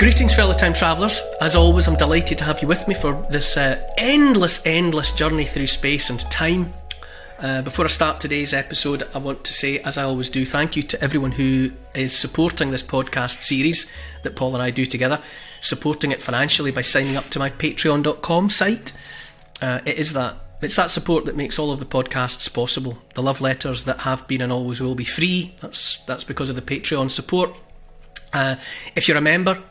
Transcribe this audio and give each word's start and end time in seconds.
Greetings, 0.00 0.34
fellow 0.34 0.54
time 0.54 0.72
travellers. 0.72 1.20
As 1.42 1.54
always, 1.54 1.86
I'm 1.86 1.94
delighted 1.94 2.38
to 2.38 2.44
have 2.44 2.62
you 2.62 2.68
with 2.68 2.88
me 2.88 2.94
for 2.94 3.22
this 3.28 3.58
uh, 3.58 3.86
endless, 3.98 4.64
endless 4.64 5.12
journey 5.12 5.44
through 5.44 5.66
space 5.66 6.08
and 6.08 6.18
time. 6.30 6.72
Uh, 7.38 7.60
before 7.60 7.84
I 7.84 7.88
start 7.88 8.18
today's 8.18 8.54
episode, 8.54 9.02
I 9.14 9.18
want 9.18 9.44
to 9.44 9.52
say, 9.52 9.80
as 9.80 9.98
I 9.98 10.04
always 10.04 10.30
do, 10.30 10.46
thank 10.46 10.74
you 10.74 10.82
to 10.84 11.04
everyone 11.04 11.32
who 11.32 11.72
is 11.94 12.16
supporting 12.16 12.70
this 12.70 12.82
podcast 12.82 13.42
series 13.42 13.92
that 14.22 14.36
Paul 14.36 14.54
and 14.54 14.62
I 14.62 14.70
do 14.70 14.86
together, 14.86 15.20
supporting 15.60 16.12
it 16.12 16.22
financially 16.22 16.70
by 16.70 16.80
signing 16.80 17.18
up 17.18 17.28
to 17.28 17.38
my 17.38 17.50
patreon.com 17.50 18.48
site. 18.48 18.92
Uh, 19.60 19.80
it 19.84 19.98
is 19.98 20.14
that. 20.14 20.34
It's 20.62 20.76
that 20.76 20.88
support 20.88 21.26
that 21.26 21.36
makes 21.36 21.58
all 21.58 21.72
of 21.72 21.78
the 21.78 21.84
podcasts 21.84 22.50
possible. 22.50 22.96
The 23.12 23.22
love 23.22 23.42
letters 23.42 23.84
that 23.84 23.98
have 23.98 24.26
been 24.26 24.40
and 24.40 24.50
always 24.50 24.80
will 24.80 24.94
be 24.94 25.04
free. 25.04 25.54
That's 25.60 25.98
that's 26.04 26.24
because 26.24 26.48
of 26.48 26.56
the 26.56 26.62
Patreon 26.62 27.10
support. 27.10 27.54
Uh, 28.32 28.56
if 28.96 29.06
you're 29.06 29.18
a 29.18 29.22
member, 29.22 29.62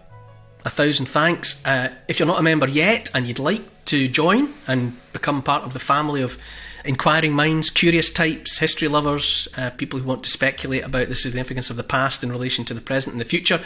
a 0.65 0.69
thousand 0.69 1.07
thanks. 1.07 1.63
Uh, 1.65 1.93
if 2.07 2.19
you're 2.19 2.27
not 2.27 2.39
a 2.39 2.43
member 2.43 2.67
yet 2.67 3.09
and 3.13 3.27
you'd 3.27 3.39
like 3.39 3.85
to 3.85 4.07
join 4.07 4.49
and 4.67 4.95
become 5.13 5.41
part 5.41 5.63
of 5.63 5.73
the 5.73 5.79
family 5.79 6.21
of 6.21 6.37
inquiring 6.85 7.33
minds, 7.33 7.69
curious 7.69 8.09
types, 8.09 8.59
history 8.59 8.87
lovers, 8.87 9.47
uh, 9.57 9.69
people 9.71 9.99
who 9.99 10.07
want 10.07 10.23
to 10.23 10.29
speculate 10.29 10.83
about 10.83 11.07
the 11.07 11.15
significance 11.15 11.69
of 11.69 11.75
the 11.75 11.83
past 11.83 12.23
in 12.23 12.31
relation 12.31 12.65
to 12.65 12.73
the 12.73 12.81
present 12.81 13.13
and 13.13 13.21
the 13.21 13.25
future, 13.25 13.61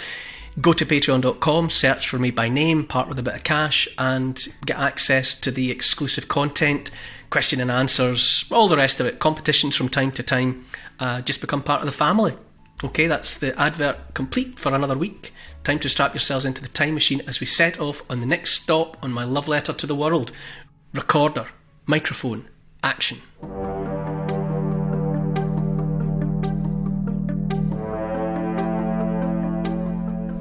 go 0.62 0.74
to 0.74 0.86
patreon.com, 0.86 1.70
search 1.70 2.08
for 2.08 2.20
me 2.20 2.32
by 2.32 2.48
name, 2.50 2.86
part 2.86 3.08
with 3.08 3.20
a 3.20 3.24
bit 3.24 3.36
of 3.36 3.44
cash, 3.44 3.88
and 3.98 4.48
get 4.66 4.78
access 4.78 5.34
to 5.34 5.52
the 5.52 5.72
exclusive 5.72 6.28
content, 6.28 6.92
question 7.30 7.60
and 7.60 7.72
answers, 7.72 8.46
all 8.52 8.68
the 8.68 8.78
rest 8.78 9.00
of 9.00 9.06
it, 9.06 9.20
competitions 9.20 9.76
from 9.76 9.90
time 9.90 10.12
to 10.12 10.22
time. 10.22 10.64
Uh, 11.00 11.22
just 11.22 11.42
become 11.42 11.64
part 11.64 11.82
of 11.82 11.86
the 11.86 11.92
family. 11.92 12.34
Okay, 12.84 13.08
that's 13.08 13.38
the 13.38 13.60
advert 13.60 14.14
complete 14.14 14.60
for 14.60 14.76
another 14.76 14.98
week. 14.98 15.34
Time 15.64 15.80
to 15.80 15.88
strap 15.88 16.14
yourselves 16.14 16.46
into 16.46 16.62
the 16.62 16.68
time 16.68 16.94
machine 16.94 17.22
as 17.26 17.40
we 17.40 17.46
set 17.46 17.80
off 17.80 18.04
on 18.12 18.20
the 18.20 18.26
next 18.26 18.52
stop 18.52 18.98
on 19.02 19.14
my 19.14 19.24
love 19.24 19.48
letter 19.48 19.72
to 19.72 19.88
the 19.88 19.96
world. 19.96 20.34
Recorder, 20.94 21.48
microphone, 21.86 22.50
action. 22.84 23.22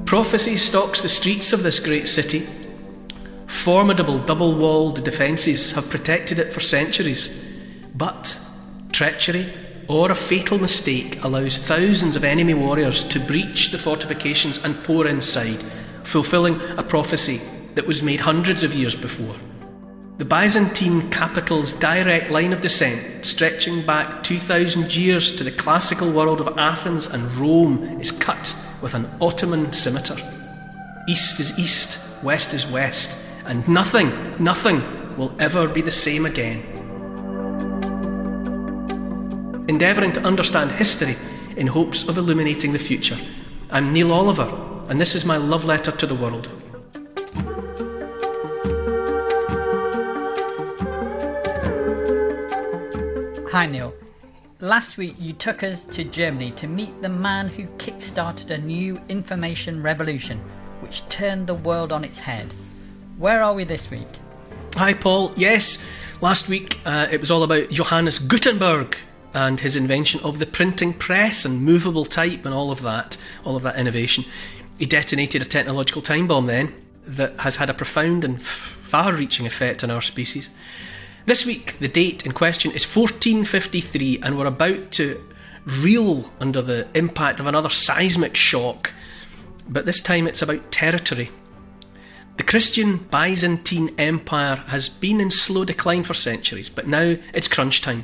Prophecy 0.05 0.57
stalks 0.57 1.01
the 1.01 1.09
streets 1.09 1.53
of 1.53 1.63
this 1.63 1.79
great 1.79 2.09
city. 2.09 2.45
Formidable 3.47 4.19
double 4.19 4.53
walled 4.53 5.05
defences 5.05 5.71
have 5.71 5.89
protected 5.89 6.37
it 6.37 6.51
for 6.51 6.59
centuries. 6.59 7.41
But 7.95 8.37
treachery, 8.91 9.45
or 9.87 10.11
a 10.11 10.15
fatal 10.15 10.57
mistake 10.57 11.23
allows 11.23 11.57
thousands 11.57 12.15
of 12.15 12.23
enemy 12.23 12.53
warriors 12.53 13.03
to 13.05 13.19
breach 13.19 13.71
the 13.71 13.77
fortifications 13.77 14.63
and 14.63 14.81
pour 14.83 15.07
inside, 15.07 15.61
fulfilling 16.03 16.59
a 16.77 16.83
prophecy 16.83 17.41
that 17.75 17.85
was 17.85 18.03
made 18.03 18.19
hundreds 18.19 18.63
of 18.63 18.73
years 18.73 18.95
before. 18.95 19.35
The 20.17 20.25
Byzantine 20.25 21.09
capital's 21.09 21.73
direct 21.73 22.31
line 22.31 22.53
of 22.53 22.61
descent, 22.61 23.25
stretching 23.25 23.85
back 23.85 24.23
2,000 24.23 24.95
years 24.95 25.35
to 25.35 25.43
the 25.43 25.51
classical 25.51 26.11
world 26.11 26.39
of 26.39 26.57
Athens 26.57 27.07
and 27.07 27.31
Rome, 27.33 27.99
is 27.99 28.11
cut 28.11 28.55
with 28.81 28.93
an 28.93 29.09
Ottoman 29.19 29.73
scimitar. 29.73 30.17
East 31.09 31.39
is 31.39 31.57
east, 31.57 31.99
west 32.23 32.53
is 32.53 32.67
west, 32.67 33.17
and 33.45 33.67
nothing, 33.67 34.11
nothing 34.41 34.81
will 35.17 35.35
ever 35.39 35.67
be 35.67 35.81
the 35.81 35.91
same 35.91 36.25
again 36.25 36.72
endeavouring 39.73 40.13
to 40.13 40.21
understand 40.21 40.69
history 40.69 41.15
in 41.57 41.65
hopes 41.65 42.07
of 42.07 42.19
illuminating 42.19 42.71
the 42.71 42.77
future. 42.77 43.17
I'm 43.71 43.91
Neil 43.91 44.13
Oliver, 44.13 44.47
and 44.87 45.01
this 45.01 45.15
is 45.15 45.25
my 45.25 45.37
love 45.37 45.65
letter 45.65 45.89
to 45.89 46.05
the 46.05 46.13
world. 46.13 46.47
Hi, 53.51 53.65
Neil. 53.65 53.95
Last 54.59 54.97
week 54.97 55.15
you 55.17 55.33
took 55.33 55.63
us 55.63 55.85
to 55.85 56.03
Germany 56.03 56.51
to 56.51 56.67
meet 56.67 57.01
the 57.01 57.09
man 57.09 57.47
who 57.47 57.65
kick-started 57.79 58.51
a 58.51 58.59
new 58.59 59.01
information 59.09 59.81
revolution 59.81 60.37
which 60.81 61.07
turned 61.09 61.47
the 61.47 61.55
world 61.55 61.91
on 61.91 62.03
its 62.03 62.19
head. 62.19 62.53
Where 63.17 63.41
are 63.41 63.55
we 63.55 63.63
this 63.63 63.89
week? 63.89 64.07
Hi, 64.75 64.93
Paul. 64.93 65.31
Yes, 65.35 65.83
last 66.21 66.47
week 66.47 66.79
uh, 66.85 67.07
it 67.11 67.19
was 67.19 67.31
all 67.31 67.41
about 67.41 67.71
Johannes 67.71 68.19
Gutenberg, 68.19 68.97
and 69.33 69.59
his 69.59 69.75
invention 69.75 70.19
of 70.23 70.39
the 70.39 70.45
printing 70.45 70.93
press 70.93 71.45
and 71.45 71.61
movable 71.61 72.05
type 72.05 72.45
and 72.45 72.53
all 72.53 72.71
of 72.71 72.81
that, 72.81 73.17
all 73.43 73.55
of 73.55 73.63
that 73.63 73.77
innovation. 73.77 74.23
He 74.77 74.85
detonated 74.85 75.41
a 75.41 75.45
technological 75.45 76.01
time 76.01 76.27
bomb 76.27 76.45
then 76.45 76.73
that 77.05 77.39
has 77.39 77.57
had 77.57 77.69
a 77.69 77.73
profound 77.73 78.23
and 78.23 78.41
far 78.41 79.13
reaching 79.13 79.45
effect 79.45 79.83
on 79.83 79.91
our 79.91 80.01
species. 80.01 80.49
This 81.25 81.45
week, 81.45 81.79
the 81.79 81.87
date 81.87 82.25
in 82.25 82.33
question 82.33 82.71
is 82.71 82.85
1453, 82.85 84.19
and 84.21 84.37
we're 84.37 84.45
about 84.45 84.91
to 84.93 85.23
reel 85.65 86.31
under 86.39 86.61
the 86.61 86.87
impact 86.93 87.39
of 87.39 87.47
another 87.47 87.69
seismic 87.69 88.35
shock, 88.35 88.93
but 89.67 89.85
this 89.85 90.01
time 90.01 90.27
it's 90.27 90.41
about 90.41 90.71
territory. 90.71 91.29
The 92.35 92.43
Christian 92.43 92.97
Byzantine 92.97 93.93
Empire 93.97 94.55
has 94.67 94.89
been 94.89 95.21
in 95.21 95.31
slow 95.31 95.63
decline 95.63 96.03
for 96.03 96.13
centuries, 96.13 96.69
but 96.69 96.87
now 96.87 97.15
it's 97.33 97.47
crunch 97.47 97.81
time. 97.81 98.03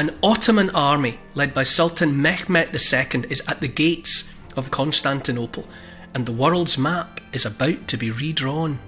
An 0.00 0.16
Ottoman 0.22 0.70
army 0.70 1.18
led 1.34 1.52
by 1.52 1.62
Sultan 1.62 2.22
Mehmet 2.22 2.72
II 2.72 3.30
is 3.30 3.42
at 3.46 3.60
the 3.60 3.68
gates 3.68 4.32
of 4.56 4.70
Constantinople, 4.70 5.68
and 6.14 6.24
the 6.24 6.32
world's 6.32 6.78
map 6.78 7.20
is 7.34 7.44
about 7.44 7.86
to 7.88 7.98
be 7.98 8.10
redrawn. 8.10 8.78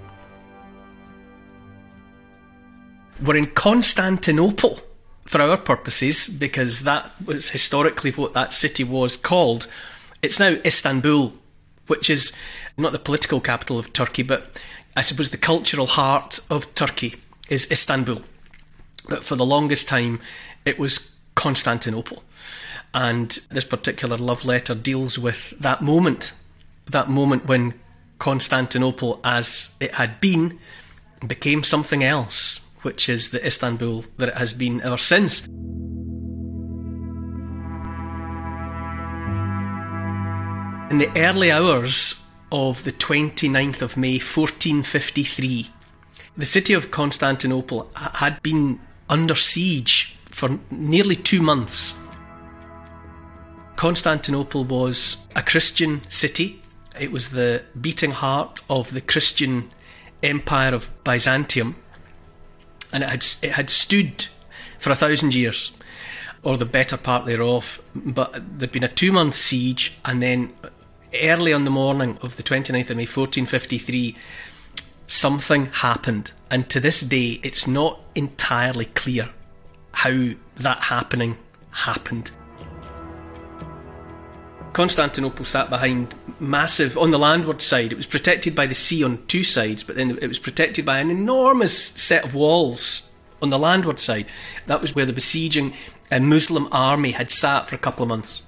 We're 3.23 3.37
in 3.37 3.45
Constantinople 3.45 4.79
for 5.25 5.39
our 5.39 5.55
purposes 5.55 6.27
because 6.27 6.81
that 6.81 7.11
was 7.23 7.51
historically 7.51 8.09
what 8.09 8.33
that 8.33 8.51
city 8.51 8.83
was 8.83 9.15
called. 9.15 9.67
It's 10.23 10.39
now 10.39 10.57
Istanbul, 10.65 11.35
which 11.85 12.09
is 12.09 12.33
not 12.75 12.91
the 12.91 12.97
political 12.97 13.39
capital 13.39 13.77
of 13.77 13.93
Turkey, 13.93 14.23
but 14.23 14.59
I 14.97 15.01
suppose 15.01 15.29
the 15.29 15.37
cultural 15.37 15.85
heart 15.85 16.39
of 16.49 16.73
Turkey 16.73 17.17
is 17.49 17.69
Istanbul. 17.69 18.23
But 19.07 19.23
for 19.23 19.35
the 19.35 19.45
longest 19.45 19.87
time, 19.87 20.21
it 20.65 20.79
was 20.79 21.11
Constantinople. 21.35 22.23
And 22.93 23.31
this 23.49 23.65
particular 23.65 24.17
love 24.17 24.45
letter 24.45 24.75
deals 24.75 25.17
with 25.17 25.51
that 25.59 25.81
moment, 25.81 26.33
that 26.85 27.09
moment 27.09 27.45
when 27.45 27.73
Constantinople, 28.19 29.19
as 29.23 29.69
it 29.79 29.95
had 29.95 30.21
been, 30.21 30.59
became 31.25 31.63
something 31.63 32.03
else, 32.03 32.59
which 32.83 33.09
is 33.09 33.29
the 33.29 33.45
Istanbul 33.45 34.05
that 34.17 34.29
it 34.29 34.37
has 34.37 34.53
been 34.53 34.81
ever 34.81 34.97
since. 34.97 35.45
In 40.91 40.99
the 40.99 41.11
early 41.15 41.51
hours 41.51 42.23
of 42.51 42.83
the 42.83 42.91
29th 42.91 43.81
of 43.81 43.97
May 43.97 44.19
1453, 44.19 45.71
The 46.35 46.45
city 46.45 46.73
of 46.73 46.89
Constantinople 46.89 47.91
had 47.95 48.41
been 48.41 48.79
under 49.07 49.35
siege 49.35 50.15
for 50.33 50.59
nearly 50.71 51.15
two 51.15 51.41
months. 51.43 51.93
Constantinople 53.75 54.63
was 54.63 55.17
a 55.35 55.43
Christian 55.43 56.01
city. 56.09 56.61
It 56.99 57.11
was 57.11 57.29
the 57.29 57.63
beating 57.79 58.11
heart 58.11 58.61
of 58.67 58.91
the 58.91 59.01
Christian 59.01 59.71
empire 60.23 60.73
of 60.73 60.89
Byzantium. 61.03 61.75
And 62.91 63.03
it 63.03 63.09
had, 63.09 63.25
it 63.43 63.51
had 63.51 63.69
stood 63.69 64.25
for 64.79 64.89
a 64.89 64.95
thousand 64.95 65.35
years, 65.35 65.71
or 66.41 66.57
the 66.57 66.65
better 66.65 66.97
part 66.97 67.25
thereof. 67.25 67.81
But 67.95 68.59
there'd 68.59 68.71
been 68.71 68.83
a 68.83 68.87
two 68.87 69.11
month 69.11 69.35
siege, 69.35 69.93
and 70.03 70.21
then 70.21 70.51
early 71.13 71.53
on 71.53 71.63
the 71.63 71.71
morning 71.71 72.17
of 72.23 72.37
the 72.37 72.43
29th 72.43 72.89
of 72.89 72.97
May 72.97 73.05
1453, 73.05 74.15
something 75.05 75.67
happened. 75.67 76.31
And 76.49 76.69
to 76.71 76.79
this 76.79 77.01
day, 77.01 77.39
it's 77.43 77.67
not 77.67 77.99
entirely 78.15 78.85
clear 78.85 79.29
how 79.93 80.29
that 80.57 80.83
happening 80.83 81.37
happened. 81.71 82.31
Constantinople 84.73 85.45
sat 85.45 85.69
behind 85.69 86.13
massive, 86.39 86.97
on 86.97 87.11
the 87.11 87.19
landward 87.19 87.61
side, 87.61 87.91
it 87.91 87.95
was 87.95 88.07
protected 88.07 88.55
by 88.55 88.65
the 88.65 88.73
sea 88.73 89.03
on 89.03 89.23
two 89.27 89.43
sides, 89.43 89.83
but 89.83 89.95
then 89.95 90.17
it 90.19 90.27
was 90.27 90.39
protected 90.39 90.85
by 90.85 90.99
an 90.99 91.11
enormous 91.11 91.89
set 91.89 92.23
of 92.25 92.33
walls 92.33 93.07
on 93.41 93.49
the 93.49 93.59
landward 93.59 93.99
side. 93.99 94.25
That 94.65 94.81
was 94.81 94.95
where 94.95 95.05
the 95.05 95.13
besieging 95.13 95.73
uh, 96.11 96.19
Muslim 96.19 96.67
army 96.71 97.11
had 97.11 97.29
sat 97.29 97.67
for 97.67 97.75
a 97.75 97.79
couple 97.79 98.03
of 98.03 98.09
months. 98.09 98.41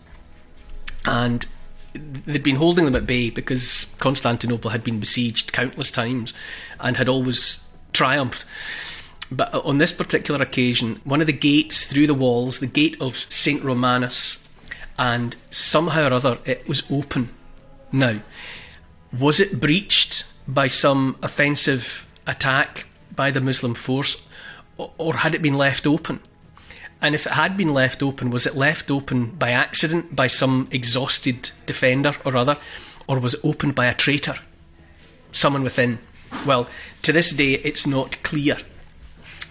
And 1.06 1.46
they'd 1.94 2.44
been 2.44 2.56
holding 2.56 2.86
them 2.86 2.96
at 2.96 3.06
bay 3.06 3.30
because 3.30 3.94
Constantinople 4.00 4.72
had 4.72 4.84
been 4.84 5.00
besieged 5.00 5.54
countless 5.54 5.92
times 5.92 6.34
and 6.80 6.98
had 6.98 7.08
always 7.08 7.64
triumphed. 7.94 8.46
But 9.32 9.54
on 9.54 9.78
this 9.80 9.92
particular 9.92 10.42
occasion, 10.42 11.02
one 11.04 11.22
of 11.22 11.28
the 11.28 11.34
gates 11.34 11.86
through 11.86 12.08
the 12.08 12.14
walls, 12.14 12.60
the 12.60 12.68
gate 12.68 13.02
of 13.02 13.16
St. 13.16 13.64
Romanus, 13.64 14.44
and 14.98 15.36
somehow 15.50 16.08
or 16.08 16.14
other 16.14 16.38
it 16.46 16.68
was 16.68 16.90
open. 16.92 17.30
Now, 17.92 18.22
was 19.18 19.40
it 19.40 19.60
breached 19.60 20.26
by 20.48 20.68
some 20.68 21.18
offensive 21.24 22.08
attack 22.28 22.86
by 23.16 23.32
the 23.32 23.42
Muslim 23.42 23.74
force, 23.74 24.28
or 24.78 25.16
had 25.16 25.34
it 25.34 25.42
been 25.42 25.58
left 25.58 25.88
open? 25.88 26.20
And 27.02 27.16
if 27.16 27.26
it 27.26 27.34
had 27.34 27.58
been 27.58 27.74
left 27.74 28.02
open, 28.02 28.30
was 28.30 28.46
it 28.46 28.56
left 28.56 28.90
open 28.90 29.32
by 29.32 29.52
accident 29.52 30.16
by 30.16 30.28
some 30.28 30.68
exhausted 30.72 31.52
defender 31.66 32.16
or 32.24 32.36
other, 32.36 32.58
or 33.08 33.20
was 33.20 33.36
it 33.36 33.42
opened 33.44 33.76
by 33.76 33.86
a 33.86 33.94
traitor, 33.94 34.36
someone 35.32 35.64
within? 35.64 36.00
Well, 36.46 36.68
to 37.04 37.12
this 37.12 37.32
day, 37.32 37.54
it's 37.54 37.86
not 37.86 38.22
clear. 38.24 38.58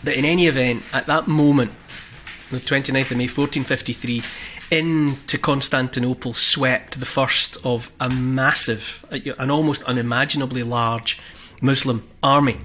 But 0.04 0.14
in 0.14 0.24
any 0.24 0.46
event, 0.46 0.82
at 0.92 1.06
that 1.06 1.26
moment, 1.26 1.72
the 2.50 2.58
29th 2.58 3.10
of 3.10 3.16
May 3.16 3.26
1453, 3.26 4.22
into 4.70 5.38
Constantinople 5.38 6.32
swept 6.34 7.00
the 7.00 7.06
first 7.06 7.56
of 7.64 7.90
a 7.98 8.10
massive, 8.10 9.04
an 9.38 9.50
almost 9.50 9.82
unimaginably 9.84 10.62
large 10.62 11.18
Muslim 11.60 12.06
army. 12.22 12.58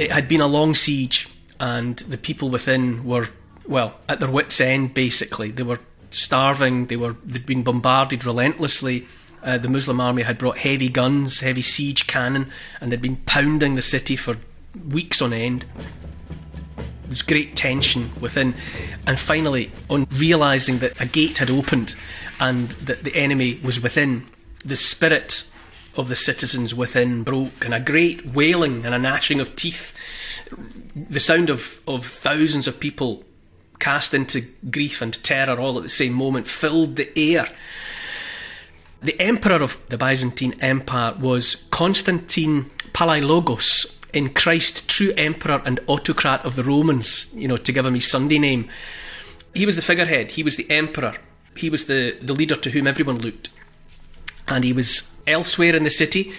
it 0.00 0.10
had 0.10 0.26
been 0.28 0.40
a 0.40 0.46
long 0.46 0.72
siege, 0.72 1.28
and 1.60 1.98
the 1.98 2.16
people 2.16 2.48
within 2.48 3.04
were, 3.04 3.28
well, 3.66 3.96
at 4.08 4.18
their 4.18 4.30
wits' 4.30 4.58
end, 4.58 4.94
basically. 4.94 5.50
They 5.50 5.62
were 5.62 5.78
starving, 6.08 6.86
they 6.86 6.96
were, 6.96 7.16
they'd 7.22 7.44
been 7.44 7.62
bombarded 7.62 8.24
relentlessly. 8.24 9.06
Uh, 9.42 9.58
the 9.58 9.68
Muslim 9.68 10.00
army 10.00 10.22
had 10.22 10.38
brought 10.38 10.58
heavy 10.58 10.88
guns, 10.88 11.40
heavy 11.40 11.62
siege 11.62 12.06
cannon, 12.06 12.50
and 12.80 12.92
they'd 12.92 13.00
been 13.00 13.16
pounding 13.26 13.74
the 13.74 13.82
city 13.82 14.16
for 14.16 14.36
weeks 14.88 15.22
on 15.22 15.32
end. 15.32 15.64
There 16.76 16.86
was 17.08 17.22
great 17.22 17.56
tension 17.56 18.10
within. 18.20 18.54
And 19.06 19.18
finally, 19.18 19.72
on 19.88 20.06
realising 20.12 20.78
that 20.78 21.00
a 21.00 21.06
gate 21.06 21.38
had 21.38 21.50
opened 21.50 21.94
and 22.38 22.68
that 22.70 23.04
the 23.04 23.14
enemy 23.16 23.58
was 23.64 23.80
within, 23.80 24.26
the 24.64 24.76
spirit 24.76 25.44
of 25.96 26.08
the 26.08 26.16
citizens 26.16 26.74
within 26.74 27.22
broke, 27.22 27.64
and 27.64 27.74
a 27.74 27.80
great 27.80 28.26
wailing 28.26 28.84
and 28.86 28.94
a 28.94 28.98
gnashing 28.98 29.40
of 29.40 29.56
teeth, 29.56 29.92
the 30.94 31.20
sound 31.20 31.50
of, 31.50 31.80
of 31.88 32.06
thousands 32.06 32.68
of 32.68 32.78
people 32.78 33.24
cast 33.78 34.14
into 34.14 34.42
grief 34.70 35.02
and 35.02 35.22
terror 35.24 35.58
all 35.58 35.76
at 35.78 35.82
the 35.82 35.88
same 35.88 36.12
moment 36.12 36.46
filled 36.46 36.96
the 36.96 37.10
air. 37.18 37.48
The 39.02 39.18
emperor 39.20 39.62
of 39.62 39.82
the 39.88 39.96
Byzantine 39.96 40.56
Empire 40.60 41.14
was 41.18 41.66
Constantine 41.70 42.70
Palaiologos, 42.92 43.96
in 44.12 44.30
Christ, 44.30 44.88
true 44.88 45.12
emperor 45.16 45.62
and 45.64 45.80
autocrat 45.86 46.44
of 46.44 46.56
the 46.56 46.64
Romans, 46.64 47.26
you 47.34 47.48
know, 47.48 47.56
to 47.56 47.72
give 47.72 47.86
him 47.86 47.94
his 47.94 48.10
Sunday 48.10 48.38
name. 48.38 48.68
He 49.54 49.66
was 49.66 49.76
the 49.76 49.82
figurehead, 49.82 50.32
he 50.32 50.42
was 50.42 50.56
the 50.56 50.70
emperor, 50.70 51.14
he 51.56 51.70
was 51.70 51.86
the, 51.86 52.16
the 52.20 52.32
leader 52.32 52.56
to 52.56 52.70
whom 52.70 52.86
everyone 52.86 53.18
looked. 53.18 53.50
And 54.48 54.64
he 54.64 54.72
was 54.72 55.10
elsewhere 55.26 55.76
in 55.76 55.84
the 55.84 55.90
city 55.90 56.32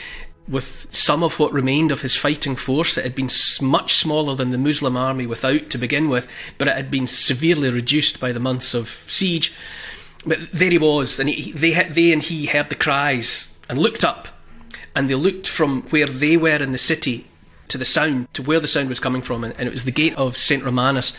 with 0.48 0.88
some 0.92 1.24
of 1.24 1.40
what 1.40 1.54
remained 1.54 1.92
of 1.92 2.02
his 2.02 2.16
fighting 2.16 2.56
force. 2.56 2.98
It 2.98 3.04
had 3.04 3.16
been 3.16 3.30
much 3.62 3.94
smaller 3.94 4.36
than 4.36 4.50
the 4.50 4.57
Muslim 4.57 4.98
army 4.98 5.25
without 5.25 5.69
to 5.69 5.78
begin 5.78 6.10
with, 6.10 6.28
but 6.57 6.68
it 6.68 6.75
had 6.75 6.92
been 6.92 7.07
severely 7.07 7.69
reduced 7.69 8.19
by 8.19 8.31
the 8.31 8.40
months 8.40 8.74
of 8.74 8.90
siege. 9.07 9.54
But 10.25 10.51
there 10.51 10.69
he 10.69 10.77
was, 10.77 11.19
and 11.19 11.29
he, 11.29 11.51
they, 11.51 11.83
they 11.89 12.12
and 12.12 12.21
he 12.21 12.45
heard 12.45 12.69
the 12.69 12.75
cries 12.75 13.56
and 13.69 13.77
looked 13.77 14.03
up, 14.03 14.27
and 14.95 15.09
they 15.09 15.15
looked 15.15 15.47
from 15.47 15.83
where 15.83 16.06
they 16.06 16.38
were 16.38 16.62
in 16.62 16.71
the 16.71 16.77
city 16.77 17.27
to 17.69 17.77
the 17.77 17.85
sound, 17.85 18.31
to 18.33 18.44
where 18.44 18.59
the 18.59 18.68
sound 18.68 18.89
was 18.89 19.00
coming 19.00 19.21
from, 19.21 19.44
and, 19.44 19.56
it 19.59 19.71
was 19.71 19.85
the 19.85 19.91
gate 19.91 20.15
of 20.15 20.38
St. 20.38 20.63
Romanus. 20.63 21.18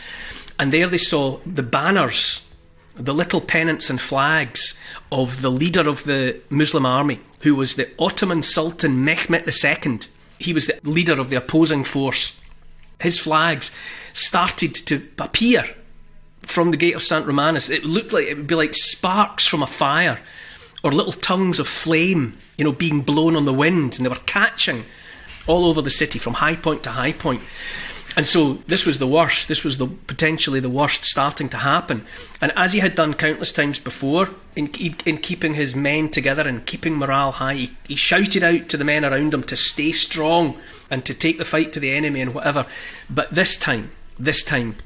And 0.59 0.73
there 0.73 0.87
they 0.87 0.99
saw 0.99 1.41
the 1.47 1.63
banners 1.63 2.47
the 2.95 3.15
little 3.15 3.41
pennants 3.41 3.91
and 3.91 4.01
flags 4.01 4.79
of 5.11 5.43
the 5.43 5.51
leader 5.51 5.89
of 5.89 6.05
the 6.05 6.41
Muslim 6.51 6.85
army, 6.85 7.21
who 7.41 7.55
was 7.55 7.75
the 7.75 7.91
Ottoman 7.99 8.43
Sultan 8.43 9.05
Mehmet 9.05 9.47
II. 9.49 10.01
He 10.39 10.53
was 10.53 10.67
the 10.67 10.79
leader 10.85 11.19
of 11.19 11.31
the 11.31 11.37
opposing 11.37 11.85
force. 11.85 12.39
His 13.01 13.19
flags 13.19 13.73
started 14.13 14.75
to 14.75 15.03
appear 15.19 15.75
from 16.53 16.71
the 16.71 16.77
gate 16.77 16.95
of 16.95 17.03
St. 17.03 17.27
Romanus. 17.27 17.71
It 17.71 17.85
looked 17.85 18.13
like 18.13 18.27
it 18.27 18.37
would 18.37 18.47
be 18.47 18.55
like 18.55 18.75
sparks 18.75 19.47
from 19.47 19.63
a 19.63 19.67
fire 19.67 20.21
or 20.85 20.93
little 20.93 21.13
tongues 21.13 21.59
of 21.59 21.67
flame, 21.67 22.39
you 22.59 22.65
know, 22.65 22.73
being 22.73 23.03
blown 23.03 23.37
on 23.37 23.45
the 23.45 23.53
wind, 23.53 23.97
and 23.97 24.05
they 24.05 24.11
were 24.11 24.17
catching 24.27 24.85
all 25.47 25.65
over 25.65 25.81
the 25.83 25.91
city 25.91 26.19
from 26.19 26.35
high 26.35 26.57
point 26.57 26.83
to 26.83 26.91
high 26.91 27.13
point. 27.13 27.43
And 28.15 28.27
so 28.27 28.55
this 28.67 28.85
was 28.85 28.99
the 28.99 29.07
worst. 29.07 29.49
This 29.49 29.65
was 29.65 29.79
the 29.79 29.87
potentially 29.87 30.61
the 30.61 30.69
worst 30.69 31.05
starting 31.05 31.49
to 31.49 31.57
happen. 31.57 32.05
And 32.43 32.53
as 32.57 32.75
he 32.75 32.81
had 32.81 32.95
done 32.95 33.15
countless 33.15 33.53
times 33.53 33.79
before, 33.79 34.29
in, 34.55 34.67
in 35.07 35.17
keeping 35.19 35.55
his 35.55 35.75
men 35.75 36.11
together 36.11 36.47
and 36.47 36.67
keeping 36.67 36.97
morale 36.97 37.33
high, 37.33 37.55
he, 37.55 37.71
he 37.85 37.97
shouted 37.97 38.43
out 38.43 38.69
to 38.69 38.77
the 38.77 38.85
men 38.85 39.05
around 39.05 39.33
him 39.33 39.43
to 39.45 39.57
stay 39.57 39.93
strong 39.93 40.59
and 40.91 41.07
to 41.07 41.15
take 41.15 41.39
the 41.39 41.45
fight 41.45 41.73
to 41.73 41.81
the 41.81 41.93
enemy 41.93 42.21
and 42.21 42.35
whatever. 42.35 42.67
But 43.09 43.31
this 43.31 43.57
time, 43.57 43.93
this 44.19 44.45
time, 44.45 44.77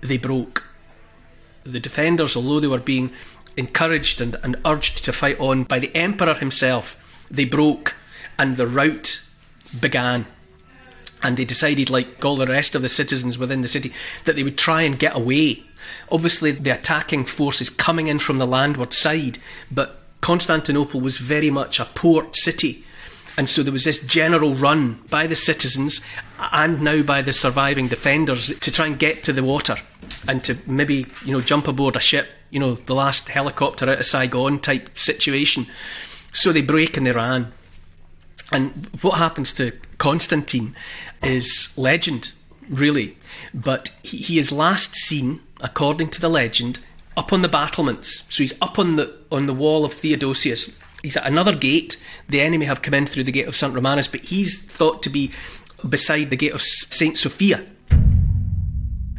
they 0.00 0.16
broke. 0.16 0.73
The 1.64 1.80
defenders, 1.80 2.36
although 2.36 2.60
they 2.60 2.68
were 2.68 2.78
being 2.78 3.10
encouraged 3.56 4.20
and, 4.20 4.36
and 4.42 4.56
urged 4.64 5.04
to 5.04 5.12
fight 5.12 5.38
on 5.40 5.64
by 5.64 5.78
the 5.78 5.94
emperor 5.94 6.34
himself, 6.34 7.26
they 7.30 7.44
broke, 7.44 7.96
and 8.38 8.56
the 8.56 8.66
rout 8.66 9.22
began 9.80 10.26
and 11.24 11.38
they 11.38 11.44
decided, 11.46 11.88
like 11.88 12.22
all 12.22 12.36
the 12.36 12.46
rest 12.46 12.74
of 12.74 12.82
the 12.82 12.88
citizens 12.88 13.38
within 13.38 13.62
the 13.62 13.68
city, 13.68 13.92
that 14.26 14.36
they 14.36 14.42
would 14.42 14.58
try 14.58 14.82
and 14.82 14.98
get 14.98 15.16
away. 15.16 15.62
Obviously, 16.12 16.50
the 16.50 16.70
attacking 16.70 17.24
force 17.24 17.62
is 17.62 17.70
coming 17.70 18.08
in 18.08 18.18
from 18.18 18.36
the 18.36 18.46
landward 18.46 18.92
side, 18.92 19.38
but 19.70 20.00
Constantinople 20.20 21.00
was 21.00 21.16
very 21.16 21.50
much 21.50 21.80
a 21.80 21.86
port 21.86 22.36
city. 22.36 22.84
And 23.38 23.48
so 23.48 23.62
there 23.62 23.72
was 23.72 23.84
this 23.84 24.00
general 24.00 24.54
run 24.54 25.00
by 25.08 25.26
the 25.26 25.34
citizens 25.34 26.02
and 26.52 26.82
now 26.82 27.02
by 27.02 27.22
the 27.22 27.32
surviving 27.32 27.88
defenders 27.88 28.56
to 28.58 28.70
try 28.70 28.86
and 28.86 28.98
get 28.98 29.24
to 29.24 29.32
the 29.32 29.42
water 29.42 29.76
and 30.28 30.42
to 30.44 30.58
maybe, 30.66 31.06
you 31.24 31.32
know, 31.32 31.40
jump 31.40 31.68
aboard 31.68 31.96
a 31.96 32.00
ship, 32.00 32.28
you 32.50 32.60
know, 32.60 32.74
the 32.74 32.94
last 32.94 33.28
helicopter 33.28 33.88
out 33.88 33.98
of 33.98 34.04
Saigon 34.04 34.58
type 34.60 34.96
situation. 34.96 35.66
So 36.32 36.52
they 36.52 36.62
break 36.62 36.96
and 36.96 37.06
they 37.06 37.12
ran. 37.12 37.52
And 38.52 38.88
what 39.00 39.18
happens 39.18 39.52
to 39.54 39.72
Constantine 39.98 40.74
is 41.22 41.72
legend, 41.76 42.32
really. 42.68 43.16
But 43.52 43.94
he, 44.02 44.18
he 44.18 44.38
is 44.38 44.52
last 44.52 44.94
seen, 44.94 45.40
according 45.60 46.10
to 46.10 46.20
the 46.20 46.28
legend, 46.28 46.80
up 47.16 47.32
on 47.32 47.42
the 47.42 47.48
battlements. 47.48 48.24
So 48.28 48.42
he's 48.42 48.60
up 48.60 48.78
on 48.78 48.96
the 48.96 49.14
on 49.30 49.46
the 49.46 49.54
wall 49.54 49.84
of 49.84 49.92
Theodosius. 49.92 50.76
He's 51.02 51.16
at 51.16 51.26
another 51.26 51.54
gate. 51.54 52.02
The 52.28 52.40
enemy 52.40 52.66
have 52.66 52.82
come 52.82 52.94
in 52.94 53.06
through 53.06 53.24
the 53.24 53.32
gate 53.32 53.46
of 53.46 53.56
St. 53.56 53.74
Romanus, 53.74 54.08
but 54.08 54.22
he's 54.22 54.62
thought 54.62 55.02
to 55.02 55.10
be 55.10 55.30
beside 55.86 56.30
the 56.30 56.36
gate 56.36 56.54
of 56.54 56.62
St. 56.62 57.18
Sophia. 57.18 57.64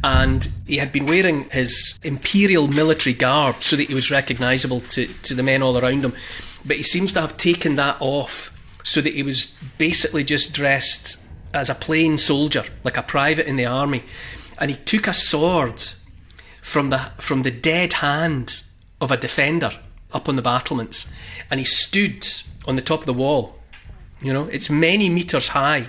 And 0.06 0.48
he 0.68 0.76
had 0.76 0.92
been 0.92 1.04
wearing 1.04 1.50
his 1.50 1.98
imperial 2.04 2.68
military 2.68 3.12
garb 3.12 3.60
so 3.60 3.74
that 3.74 3.88
he 3.88 3.94
was 3.94 4.08
recognisable 4.08 4.78
to, 4.80 5.08
to 5.08 5.34
the 5.34 5.42
men 5.42 5.64
all 5.64 5.76
around 5.76 6.04
him. 6.04 6.14
But 6.64 6.76
he 6.76 6.84
seems 6.84 7.12
to 7.14 7.20
have 7.20 7.36
taken 7.36 7.74
that 7.74 7.96
off 7.98 8.56
so 8.84 9.00
that 9.00 9.14
he 9.14 9.24
was 9.24 9.46
basically 9.78 10.22
just 10.22 10.52
dressed 10.52 11.20
as 11.52 11.68
a 11.68 11.74
plain 11.74 12.18
soldier, 12.18 12.62
like 12.84 12.96
a 12.96 13.02
private 13.02 13.48
in 13.48 13.56
the 13.56 13.66
army. 13.66 14.04
And 14.58 14.70
he 14.70 14.76
took 14.76 15.08
a 15.08 15.12
sword 15.12 15.82
from 16.62 16.90
the, 16.90 17.10
from 17.18 17.42
the 17.42 17.50
dead 17.50 17.94
hand 17.94 18.62
of 19.00 19.10
a 19.10 19.16
defender 19.16 19.72
up 20.12 20.28
on 20.28 20.36
the 20.36 20.42
battlements 20.42 21.08
and 21.50 21.58
he 21.58 21.66
stood 21.66 22.24
on 22.68 22.76
the 22.76 22.82
top 22.82 23.00
of 23.00 23.06
the 23.06 23.12
wall. 23.12 23.56
You 24.22 24.32
know, 24.32 24.44
it's 24.44 24.70
many 24.70 25.08
metres 25.08 25.48
high, 25.48 25.88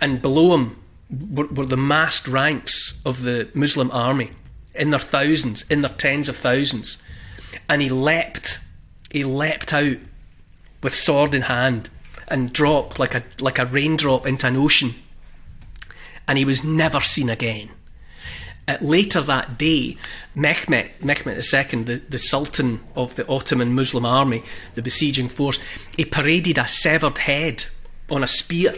and 0.00 0.22
below 0.22 0.56
him 0.56 0.81
were, 1.12 1.66
the 1.66 1.76
massed 1.76 2.26
ranks 2.26 3.00
of 3.04 3.22
the 3.22 3.48
Muslim 3.54 3.90
army 3.90 4.30
in 4.74 4.90
their 4.90 5.00
thousands, 5.00 5.64
in 5.70 5.82
their 5.82 5.90
tens 5.90 6.28
of 6.28 6.36
thousands. 6.36 6.98
And 7.68 7.82
he 7.82 7.90
leapt, 7.90 8.60
he 9.10 9.24
leapt 9.24 9.74
out 9.74 9.98
with 10.82 10.94
sword 10.94 11.34
in 11.34 11.42
hand 11.42 11.90
and 12.28 12.52
dropped 12.52 12.98
like 12.98 13.14
a, 13.14 13.22
like 13.40 13.58
a 13.58 13.66
raindrop 13.66 14.26
into 14.26 14.46
an 14.46 14.56
ocean. 14.56 14.94
And 16.26 16.38
he 16.38 16.44
was 16.44 16.64
never 16.64 17.00
seen 17.00 17.28
again. 17.28 17.70
Later 18.80 19.20
that 19.22 19.58
day, 19.58 19.96
Mehmet, 20.36 21.00
Mehmet 21.00 21.74
II, 21.74 21.82
the, 21.82 21.96
the 22.08 22.18
Sultan 22.18 22.80
of 22.94 23.16
the 23.16 23.26
Ottoman 23.26 23.74
Muslim 23.74 24.06
army, 24.06 24.44
the 24.76 24.82
besieging 24.82 25.28
force, 25.28 25.58
he 25.96 26.04
paraded 26.04 26.58
a 26.58 26.66
severed 26.66 27.18
head 27.18 27.66
on 28.08 28.22
a 28.22 28.26
spear. 28.26 28.74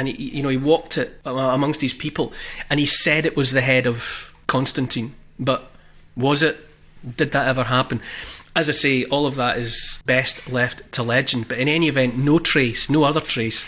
And 0.00 0.08
he, 0.08 0.36
you 0.36 0.42
know, 0.42 0.48
he 0.48 0.56
walked 0.56 0.96
it 0.96 1.20
amongst 1.26 1.80
these 1.80 1.92
people, 1.92 2.32
and 2.70 2.80
he 2.80 2.86
said 2.86 3.26
it 3.26 3.36
was 3.36 3.52
the 3.52 3.60
head 3.60 3.86
of 3.86 4.32
Constantine. 4.46 5.12
But 5.38 5.70
was 6.16 6.42
it? 6.42 6.56
Did 7.18 7.32
that 7.32 7.46
ever 7.46 7.64
happen? 7.64 8.00
As 8.56 8.66
I 8.70 8.72
say, 8.72 9.04
all 9.04 9.26
of 9.26 9.34
that 9.34 9.58
is 9.58 10.02
best 10.06 10.50
left 10.50 10.90
to 10.92 11.02
legend. 11.02 11.48
But 11.48 11.58
in 11.58 11.68
any 11.68 11.86
event, 11.88 12.16
no 12.16 12.38
trace, 12.38 12.88
no 12.88 13.04
other 13.04 13.20
trace 13.20 13.66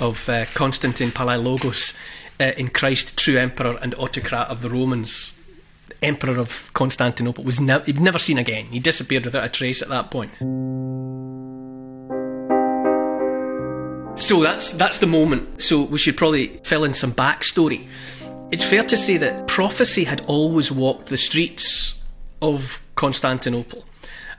of 0.00 0.26
uh, 0.26 0.46
Constantine 0.54 1.10
Palaiologos 1.10 1.94
uh, 2.40 2.52
in 2.56 2.68
Christ, 2.68 3.18
true 3.18 3.36
emperor 3.36 3.78
and 3.82 3.94
autocrat 3.96 4.48
of 4.48 4.62
the 4.62 4.70
Romans, 4.70 5.34
emperor 6.02 6.38
of 6.38 6.70
Constantinople, 6.72 7.44
was 7.44 7.60
ne- 7.60 7.92
never 7.92 8.18
seen 8.18 8.38
again. 8.38 8.64
He 8.66 8.80
disappeared 8.80 9.26
without 9.26 9.44
a 9.44 9.50
trace 9.50 9.82
at 9.82 9.88
that 9.88 10.10
point. 10.10 10.32
So 14.16 14.42
that's 14.42 14.72
that's 14.72 14.98
the 14.98 15.06
moment. 15.06 15.62
So 15.62 15.82
we 15.82 15.98
should 15.98 16.16
probably 16.16 16.48
fill 16.64 16.84
in 16.84 16.94
some 16.94 17.12
backstory. 17.12 17.86
It's 18.50 18.64
fair 18.64 18.84
to 18.84 18.96
say 18.96 19.16
that 19.16 19.48
prophecy 19.48 20.04
had 20.04 20.24
always 20.26 20.70
walked 20.70 21.06
the 21.06 21.16
streets 21.16 22.00
of 22.40 22.84
Constantinople. 22.94 23.84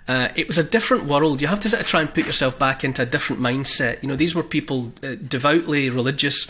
Uh, 0.08 0.30
it 0.36 0.48
was 0.48 0.58
a 0.58 0.64
different 0.64 1.06
world. 1.06 1.42
You 1.42 1.48
have 1.48 1.60
to 1.62 1.70
sort 1.70 1.82
of 1.82 1.88
try 1.88 2.02
and 2.02 2.14
put 2.14 2.26
yourself 2.26 2.58
back 2.60 2.84
into 2.84 3.02
a 3.02 3.06
different 3.06 3.42
mindset. 3.42 4.02
You 4.04 4.08
know, 4.08 4.16
these 4.16 4.36
were 4.36 4.44
people 4.44 4.94
uh, 5.04 5.16
devoutly 5.16 5.90
religious, 5.90 6.50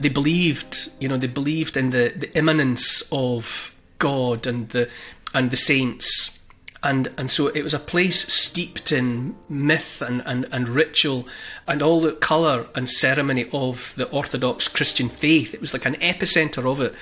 they 0.00 0.08
believed, 0.08 0.90
you 1.00 1.08
know, 1.08 1.16
they 1.16 1.26
believed 1.26 1.76
in 1.76 1.90
the, 1.90 2.12
the 2.16 2.34
immanence 2.36 3.02
of 3.12 3.74
God 3.98 4.46
and 4.46 4.68
the 4.70 4.88
and 5.34 5.50
the 5.50 5.56
saints. 5.56 6.35
And 6.82 7.08
and 7.16 7.30
so 7.30 7.48
it 7.48 7.62
was 7.62 7.74
a 7.74 7.78
place 7.78 8.32
steeped 8.32 8.92
in 8.92 9.34
myth 9.48 10.02
and, 10.02 10.22
and, 10.26 10.46
and 10.52 10.68
ritual 10.68 11.26
and 11.66 11.82
all 11.82 12.00
the 12.00 12.12
colour 12.12 12.66
and 12.74 12.88
ceremony 12.88 13.48
of 13.52 13.94
the 13.96 14.08
Orthodox 14.10 14.68
Christian 14.68 15.08
faith. 15.08 15.54
It 15.54 15.60
was 15.60 15.72
like 15.72 15.86
an 15.86 15.96
epicenter 15.96 16.70
of 16.70 16.80
it. 16.80 16.94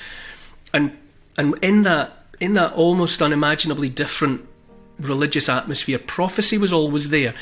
And 0.73 0.97
and 1.37 1.54
in 1.62 1.83
that 1.83 2.25
in 2.40 2.54
that 2.54 2.73
almost 2.73 3.21
unimaginably 3.21 3.90
different 3.90 4.47
religious 4.99 5.49
atmosphere, 5.49 5.99
prophecy 5.99 6.59
was 6.59 6.73
always 6.73 7.09
there. 7.09 7.35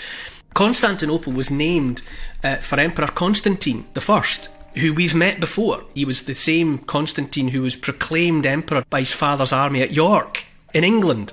Constantinople 0.55 1.33
was 1.33 1.51
named 1.51 2.03
uh, 2.45 2.57
for 2.57 2.79
Emperor 2.79 3.07
Constantine 3.07 3.87
the 3.95 4.01
First, 4.01 4.49
who 4.77 4.93
we've 4.95 5.15
met 5.15 5.41
before. 5.41 5.85
He 5.95 6.05
was 6.05 6.23
the 6.23 6.35
same 6.35 6.79
Constantine 6.79 7.49
who 7.49 7.63
was 7.63 7.77
proclaimed 7.77 8.47
emperor 8.47 8.85
by 8.91 9.01
his 9.01 9.13
father's 9.13 9.53
army 9.53 9.83
at 9.83 9.93
York 9.93 10.45
in 10.75 10.85
England, 10.85 11.33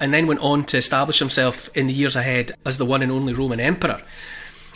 and 0.00 0.12
then 0.12 0.26
went 0.26 0.40
on 0.40 0.64
to 0.64 0.76
establish 0.76 1.18
himself 1.18 1.68
in 1.76 1.86
the 1.86 1.92
years 1.92 2.16
ahead 2.16 2.52
as 2.64 2.78
the 2.78 2.84
one 2.84 3.02
and 3.02 3.12
only 3.12 3.32
Roman 3.32 3.60
emperor. 3.60 4.02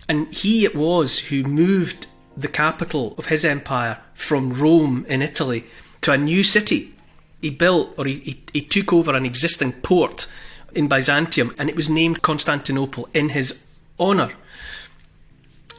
And 0.08 0.32
he 0.32 0.64
it 0.64 0.75
was 0.75 1.18
who 1.18 1.42
moved 1.42 2.06
the 2.37 2.48
capital 2.48 3.14
of 3.18 3.26
his 3.26 3.44
empire 3.44 3.98
from 4.14 4.52
Rome 4.52 5.04
in 5.08 5.22
Italy 5.22 5.64
to 6.02 6.12
a 6.12 6.18
new 6.18 6.44
city. 6.44 6.94
He 7.42 7.50
built 7.50 7.94
or 7.98 8.06
he, 8.06 8.16
he, 8.20 8.42
he 8.52 8.62
took 8.62 8.92
over 8.92 9.14
an 9.14 9.26
existing 9.26 9.72
port 9.72 10.26
in 10.72 10.88
Byzantium 10.88 11.54
and 11.58 11.68
it 11.68 11.76
was 11.76 11.88
named 11.88 12.22
Constantinople 12.22 13.08
in 13.12 13.30
his 13.30 13.64
honour. 13.98 14.32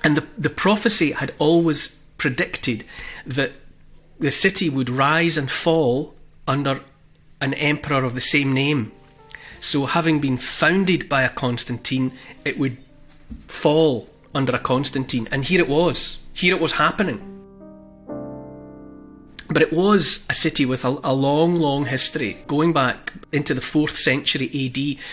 And 0.03 0.15
the, 0.15 0.25
the 0.37 0.49
prophecy 0.49 1.11
had 1.11 1.33
always 1.39 1.99
predicted 2.17 2.85
that 3.25 3.53
the 4.19 4.31
city 4.31 4.69
would 4.69 4.89
rise 4.89 5.37
and 5.37 5.49
fall 5.49 6.13
under 6.47 6.81
an 7.41 7.53
emperor 7.53 8.03
of 8.03 8.15
the 8.15 8.21
same 8.21 8.53
name. 8.53 8.91
So, 9.61 9.85
having 9.85 10.19
been 10.19 10.37
founded 10.37 11.09
by 11.09 11.23
a 11.23 11.29
Constantine, 11.29 12.11
it 12.45 12.57
would 12.57 12.77
fall 13.47 14.07
under 14.33 14.55
a 14.55 14.59
Constantine. 14.59 15.27
And 15.31 15.43
here 15.43 15.59
it 15.59 15.67
was. 15.67 16.19
Here 16.33 16.55
it 16.55 16.61
was 16.61 16.73
happening. 16.73 17.25
But 19.49 19.63
it 19.63 19.73
was 19.73 20.25
a 20.29 20.33
city 20.33 20.65
with 20.65 20.85
a, 20.85 20.99
a 21.03 21.13
long, 21.13 21.55
long 21.55 21.85
history, 21.85 22.37
going 22.47 22.71
back 22.71 23.13
into 23.31 23.53
the 23.53 23.61
4th 23.61 23.91
century 23.91 24.49
AD. 24.53 25.03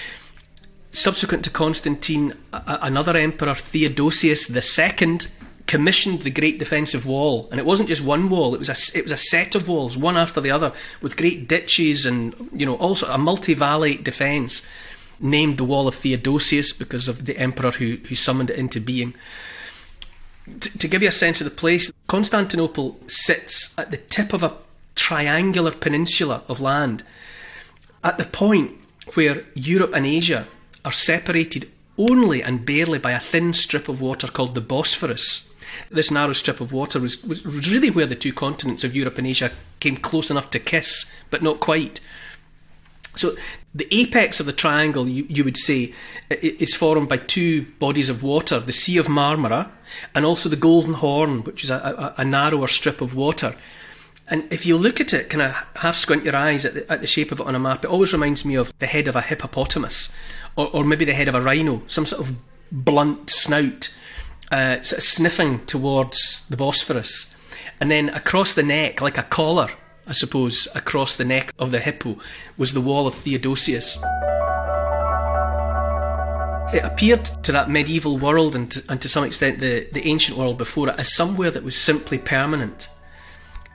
Subsequent 0.92 1.44
to 1.44 1.50
Constantine, 1.50 2.34
a, 2.52 2.78
another 2.82 3.16
emperor, 3.16 3.54
Theodosius 3.54 4.50
II, 4.50 5.18
commissioned 5.66 6.20
the 6.20 6.30
Great 6.30 6.58
Defensive 6.58 7.06
Wall, 7.06 7.48
and 7.50 7.58
it 7.58 7.66
wasn't 7.66 7.88
just 7.88 8.02
one 8.02 8.28
wall; 8.28 8.54
it 8.54 8.58
was 8.58 8.68
a 8.68 8.98
it 8.98 9.02
was 9.02 9.12
a 9.12 9.16
set 9.16 9.54
of 9.54 9.68
walls, 9.68 9.96
one 9.96 10.16
after 10.16 10.40
the 10.40 10.50
other, 10.50 10.72
with 11.00 11.16
great 11.16 11.48
ditches 11.48 12.06
and 12.06 12.34
you 12.52 12.66
know 12.66 12.76
also 12.76 13.06
a 13.12 13.18
multi-valley 13.18 13.96
defence, 13.96 14.62
named 15.20 15.58
the 15.58 15.64
Wall 15.64 15.88
of 15.88 15.94
Theodosius 15.94 16.72
because 16.72 17.08
of 17.08 17.24
the 17.26 17.38
emperor 17.38 17.72
who 17.72 17.98
who 18.08 18.14
summoned 18.14 18.50
it 18.50 18.58
into 18.58 18.80
being. 18.80 19.14
T- 20.60 20.78
to 20.78 20.88
give 20.88 21.02
you 21.02 21.08
a 21.08 21.12
sense 21.12 21.40
of 21.40 21.44
the 21.46 21.56
place, 21.56 21.92
Constantinople 22.06 23.00
sits 23.08 23.74
at 23.76 23.90
the 23.90 23.96
tip 23.96 24.32
of 24.32 24.44
a 24.44 24.54
triangular 24.94 25.72
peninsula 25.72 26.42
of 26.48 26.60
land, 26.60 27.02
at 28.04 28.18
the 28.18 28.24
point 28.24 28.72
where 29.14 29.44
Europe 29.54 29.92
and 29.94 30.06
Asia 30.06 30.46
are 30.84 30.92
separated 30.92 31.70
only 31.98 32.42
and 32.42 32.66
barely 32.66 32.98
by 32.98 33.12
a 33.12 33.20
thin 33.20 33.52
strip 33.52 33.88
of 33.88 34.00
water 34.00 34.28
called 34.28 34.54
the 34.54 34.60
Bosphorus. 34.60 35.48
This 35.90 36.10
narrow 36.10 36.32
strip 36.32 36.60
of 36.60 36.72
water 36.72 37.00
was, 37.00 37.22
was, 37.22 37.44
was 37.44 37.70
really 37.70 37.90
where 37.90 38.06
the 38.06 38.14
two 38.14 38.32
continents 38.32 38.84
of 38.84 38.94
Europe 38.94 39.18
and 39.18 39.26
Asia 39.26 39.50
came 39.80 39.96
close 39.96 40.30
enough 40.30 40.50
to 40.50 40.58
kiss, 40.58 41.06
but 41.30 41.42
not 41.42 41.60
quite. 41.60 42.00
So 43.14 43.34
the 43.74 43.88
apex 43.90 44.40
of 44.40 44.46
the 44.46 44.52
triangle, 44.52 45.08
you, 45.08 45.26
you 45.28 45.44
would 45.44 45.56
say, 45.56 45.94
is 46.30 46.74
formed 46.74 47.08
by 47.08 47.16
two 47.16 47.66
bodies 47.78 48.10
of 48.10 48.22
water: 48.22 48.58
the 48.58 48.72
Sea 48.72 48.98
of 48.98 49.06
Marmara 49.06 49.70
and 50.14 50.24
also 50.24 50.48
the 50.48 50.56
Golden 50.56 50.94
Horn, 50.94 51.42
which 51.44 51.64
is 51.64 51.70
a, 51.70 52.14
a, 52.16 52.22
a 52.22 52.24
narrower 52.24 52.66
strip 52.66 53.00
of 53.00 53.14
water. 53.14 53.54
And 54.28 54.52
if 54.52 54.66
you 54.66 54.76
look 54.76 55.00
at 55.00 55.14
it, 55.14 55.30
kind 55.30 55.42
of 55.42 55.52
half 55.76 55.96
squint 55.96 56.24
your 56.24 56.34
eyes 56.34 56.64
at 56.64 56.74
the, 56.74 56.92
at 56.92 57.00
the, 57.00 57.06
shape 57.06 57.30
of 57.30 57.40
it 57.40 57.46
on 57.46 57.54
a 57.54 57.60
map, 57.60 57.84
it 57.84 57.90
always 57.90 58.12
reminds 58.12 58.44
me 58.44 58.56
of 58.56 58.76
the 58.78 58.86
head 58.86 59.06
of 59.06 59.14
a 59.14 59.20
hippopotamus, 59.20 60.12
or, 60.56 60.68
or 60.74 60.84
maybe 60.84 61.04
the 61.04 61.14
head 61.14 61.28
of 61.28 61.34
a 61.34 61.40
rhino, 61.40 61.82
some 61.86 62.06
sort 62.06 62.28
of 62.28 62.36
blunt 62.72 63.30
snout 63.30 63.94
uh, 64.50 64.82
sort 64.82 64.98
of 64.98 65.02
sniffing 65.02 65.64
towards 65.66 66.44
the 66.48 66.56
Bosphorus. 66.56 67.34
And 67.80 67.90
then 67.90 68.08
across 68.10 68.54
the 68.54 68.62
neck, 68.62 69.00
like 69.00 69.18
a 69.18 69.22
collar, 69.22 69.68
I 70.06 70.12
suppose, 70.12 70.68
across 70.74 71.16
the 71.16 71.24
neck 71.24 71.52
of 71.58 71.70
the 71.70 71.80
hippo, 71.80 72.18
was 72.56 72.72
the 72.72 72.80
wall 72.80 73.06
of 73.06 73.14
Theodosius. 73.14 73.96
It 76.72 76.84
appeared 76.84 77.24
to 77.44 77.52
that 77.52 77.70
medieval 77.70 78.18
world 78.18 78.56
and 78.56 78.70
to, 78.72 78.82
and 78.88 79.00
to 79.02 79.08
some 79.08 79.24
extent 79.24 79.60
the, 79.60 79.86
the 79.92 80.06
ancient 80.06 80.36
world 80.36 80.58
before 80.58 80.88
it 80.88 80.98
as 80.98 81.14
somewhere 81.14 81.50
that 81.50 81.62
was 81.62 81.76
simply 81.76 82.18
permanent. 82.18 82.88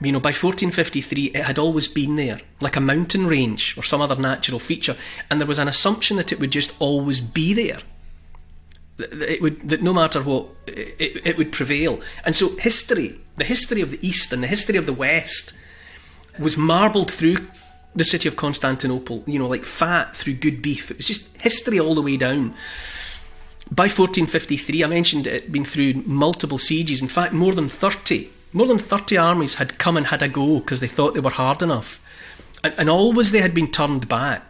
You 0.00 0.10
know, 0.10 0.20
by 0.20 0.30
1453, 0.30 1.26
it 1.26 1.44
had 1.44 1.58
always 1.58 1.86
been 1.86 2.16
there, 2.16 2.40
like 2.60 2.76
a 2.76 2.80
mountain 2.80 3.28
range 3.28 3.78
or 3.78 3.82
some 3.82 4.00
other 4.00 4.16
natural 4.16 4.58
feature, 4.58 4.96
and 5.30 5.40
there 5.40 5.46
was 5.46 5.60
an 5.60 5.68
assumption 5.68 6.16
that 6.16 6.32
it 6.32 6.40
would 6.40 6.50
just 6.50 6.74
always 6.80 7.20
be 7.20 7.54
there 7.54 7.78
it 8.98 9.40
would 9.40 9.68
that 9.68 9.82
no 9.82 9.92
matter 9.92 10.22
what 10.22 10.46
it, 10.66 11.26
it 11.26 11.38
would 11.38 11.52
prevail. 11.52 12.00
And 12.24 12.36
so 12.36 12.56
history 12.56 13.18
the 13.36 13.44
history 13.44 13.80
of 13.80 13.90
the 13.90 14.06
east 14.06 14.32
and 14.32 14.42
the 14.42 14.46
history 14.46 14.76
of 14.76 14.86
the 14.86 14.92
west 14.92 15.54
was 16.38 16.56
marbled 16.56 17.10
through 17.10 17.48
the 17.94 18.04
city 18.04 18.28
of 18.28 18.36
Constantinople 18.36 19.22
you 19.26 19.38
know 19.38 19.48
like 19.48 19.64
fat 19.64 20.16
through 20.16 20.34
good 20.34 20.62
beef. 20.62 20.90
It 20.90 20.98
was 20.98 21.06
just 21.06 21.40
history 21.40 21.80
all 21.80 21.94
the 21.94 22.02
way 22.02 22.16
down. 22.16 22.54
By 23.70 23.84
1453 23.84 24.84
I 24.84 24.86
mentioned 24.86 25.26
it 25.26 25.44
had 25.44 25.52
been 25.52 25.64
through 25.64 25.94
multiple 26.04 26.58
sieges. 26.58 27.00
In 27.02 27.08
fact 27.08 27.32
more 27.32 27.54
than 27.54 27.68
30 27.68 28.28
more 28.52 28.66
than 28.66 28.78
30 28.78 29.16
armies 29.16 29.54
had 29.54 29.78
come 29.78 29.96
and 29.96 30.06
had 30.06 30.22
a 30.22 30.28
go 30.28 30.60
because 30.60 30.80
they 30.80 30.88
thought 30.88 31.14
they 31.14 31.20
were 31.20 31.30
hard 31.30 31.62
enough. 31.62 32.00
And, 32.62 32.74
and 32.76 32.90
always 32.90 33.32
they 33.32 33.40
had 33.40 33.54
been 33.54 33.70
turned 33.70 34.08
back 34.08 34.44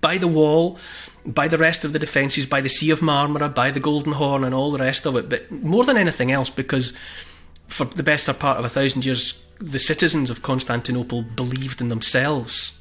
by 0.00 0.18
the 0.18 0.28
wall, 0.28 0.78
by 1.24 1.48
the 1.48 1.58
rest 1.58 1.84
of 1.84 1.92
the 1.92 1.98
defences, 1.98 2.46
by 2.46 2.60
the 2.60 2.68
Sea 2.68 2.90
of 2.90 3.00
Marmara, 3.00 3.54
by 3.54 3.70
the 3.70 3.80
Golden 3.80 4.12
Horn, 4.12 4.44
and 4.44 4.54
all 4.54 4.72
the 4.72 4.78
rest 4.78 5.06
of 5.06 5.16
it. 5.16 5.28
But 5.28 5.50
more 5.50 5.84
than 5.84 5.96
anything 5.96 6.32
else, 6.32 6.50
because 6.50 6.92
for 7.68 7.84
the 7.84 8.02
best 8.02 8.26
part 8.38 8.58
of 8.58 8.64
a 8.64 8.68
thousand 8.68 9.04
years, 9.04 9.40
the 9.58 9.78
citizens 9.78 10.30
of 10.30 10.42
Constantinople 10.42 11.22
believed 11.22 11.80
in 11.80 11.88
themselves. 11.88 12.80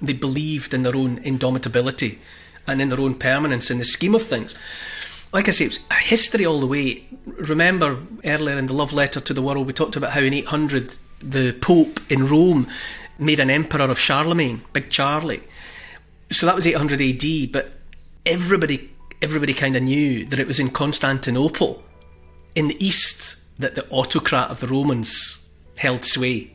They 0.00 0.12
believed 0.12 0.74
in 0.74 0.82
their 0.82 0.96
own 0.96 1.18
indomitability 1.20 2.18
and 2.66 2.80
in 2.80 2.88
their 2.88 3.00
own 3.00 3.14
permanence 3.14 3.70
in 3.70 3.78
the 3.78 3.84
scheme 3.84 4.14
of 4.14 4.22
things. 4.22 4.54
Like 5.32 5.48
I 5.48 5.50
say, 5.50 5.66
it's 5.66 5.80
history 5.90 6.46
all 6.46 6.60
the 6.60 6.66
way. 6.66 7.04
Remember 7.26 7.98
earlier 8.24 8.56
in 8.56 8.66
the 8.66 8.72
love 8.72 8.92
letter 8.92 9.20
to 9.20 9.34
the 9.34 9.42
world, 9.42 9.66
we 9.66 9.72
talked 9.72 9.96
about 9.96 10.12
how 10.12 10.20
in 10.20 10.32
800 10.32 10.96
the 11.20 11.52
Pope 11.52 12.00
in 12.10 12.28
Rome 12.28 12.68
made 13.18 13.40
an 13.40 13.50
emperor 13.50 13.90
of 13.90 13.98
Charlemagne, 13.98 14.62
Big 14.72 14.90
Charlie. 14.90 15.42
So 16.30 16.46
that 16.46 16.54
was 16.54 16.66
800 16.66 17.00
AD, 17.00 17.52
but 17.52 17.72
everybody 18.24 18.90
everybody 19.22 19.54
kind 19.54 19.76
of 19.76 19.82
knew 19.82 20.24
that 20.26 20.38
it 20.38 20.46
was 20.46 20.60
in 20.60 20.70
Constantinople, 20.70 21.82
in 22.54 22.68
the 22.68 22.84
east, 22.84 23.42
that 23.58 23.74
the 23.74 23.88
autocrat 23.88 24.50
of 24.50 24.60
the 24.60 24.66
Romans 24.66 25.42
held 25.76 26.04
sway. 26.04 26.52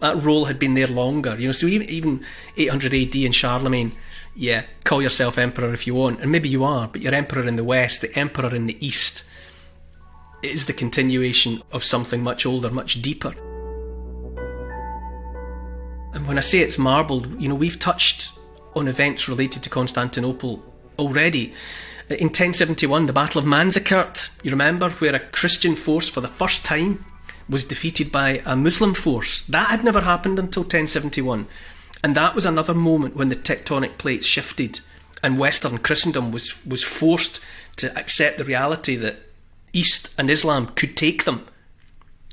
That 0.00 0.22
role 0.22 0.46
had 0.46 0.58
been 0.58 0.74
there 0.74 0.86
longer, 0.86 1.36
you 1.38 1.46
know. 1.46 1.52
So 1.52 1.66
even, 1.66 1.88
even 1.88 2.24
800 2.56 2.92
AD 2.92 3.14
and 3.16 3.34
Charlemagne, 3.34 3.92
yeah, 4.34 4.64
call 4.84 5.00
yourself 5.00 5.38
emperor 5.38 5.72
if 5.72 5.86
you 5.86 5.94
want, 5.94 6.20
and 6.20 6.30
maybe 6.30 6.48
you 6.48 6.64
are, 6.64 6.88
but 6.88 7.00
you're 7.00 7.14
emperor 7.14 7.46
in 7.46 7.56
the 7.56 7.64
west, 7.64 8.02
the 8.02 8.18
emperor 8.18 8.54
in 8.54 8.66
the 8.66 8.86
east 8.86 9.24
is 10.42 10.66
the 10.66 10.72
continuation 10.72 11.62
of 11.72 11.82
something 11.82 12.22
much 12.22 12.44
older, 12.44 12.70
much 12.70 13.00
deeper. 13.00 13.34
And 16.12 16.26
when 16.26 16.36
I 16.36 16.40
say 16.40 16.60
it's 16.60 16.78
marbled, 16.78 17.40
you 17.40 17.48
know, 17.48 17.54
we've 17.54 17.78
touched 17.78 18.32
on 18.76 18.86
events 18.86 19.28
related 19.28 19.62
to 19.62 19.70
Constantinople 19.70 20.62
already. 20.98 21.52
In 22.08 22.28
1071, 22.28 23.06
the 23.06 23.12
Battle 23.12 23.40
of 23.40 23.46
Manzikert, 23.46 24.30
you 24.44 24.50
remember, 24.52 24.90
where 24.90 25.14
a 25.14 25.20
Christian 25.20 25.74
force 25.74 26.08
for 26.08 26.20
the 26.20 26.28
first 26.28 26.64
time 26.64 27.04
was 27.48 27.64
defeated 27.64 28.12
by 28.12 28.42
a 28.44 28.54
Muslim 28.54 28.94
force. 28.94 29.42
That 29.44 29.70
had 29.70 29.82
never 29.82 30.02
happened 30.02 30.38
until 30.38 30.62
1071. 30.62 31.48
And 32.04 32.14
that 32.14 32.34
was 32.34 32.46
another 32.46 32.74
moment 32.74 33.16
when 33.16 33.30
the 33.30 33.36
tectonic 33.36 33.98
plates 33.98 34.26
shifted 34.26 34.80
and 35.22 35.38
Western 35.38 35.78
Christendom 35.78 36.30
was, 36.30 36.64
was 36.64 36.84
forced 36.84 37.40
to 37.76 37.96
accept 37.98 38.38
the 38.38 38.44
reality 38.44 38.94
that 38.96 39.16
East 39.72 40.14
and 40.18 40.30
Islam 40.30 40.68
could 40.68 40.96
take 40.96 41.24
them 41.24 41.46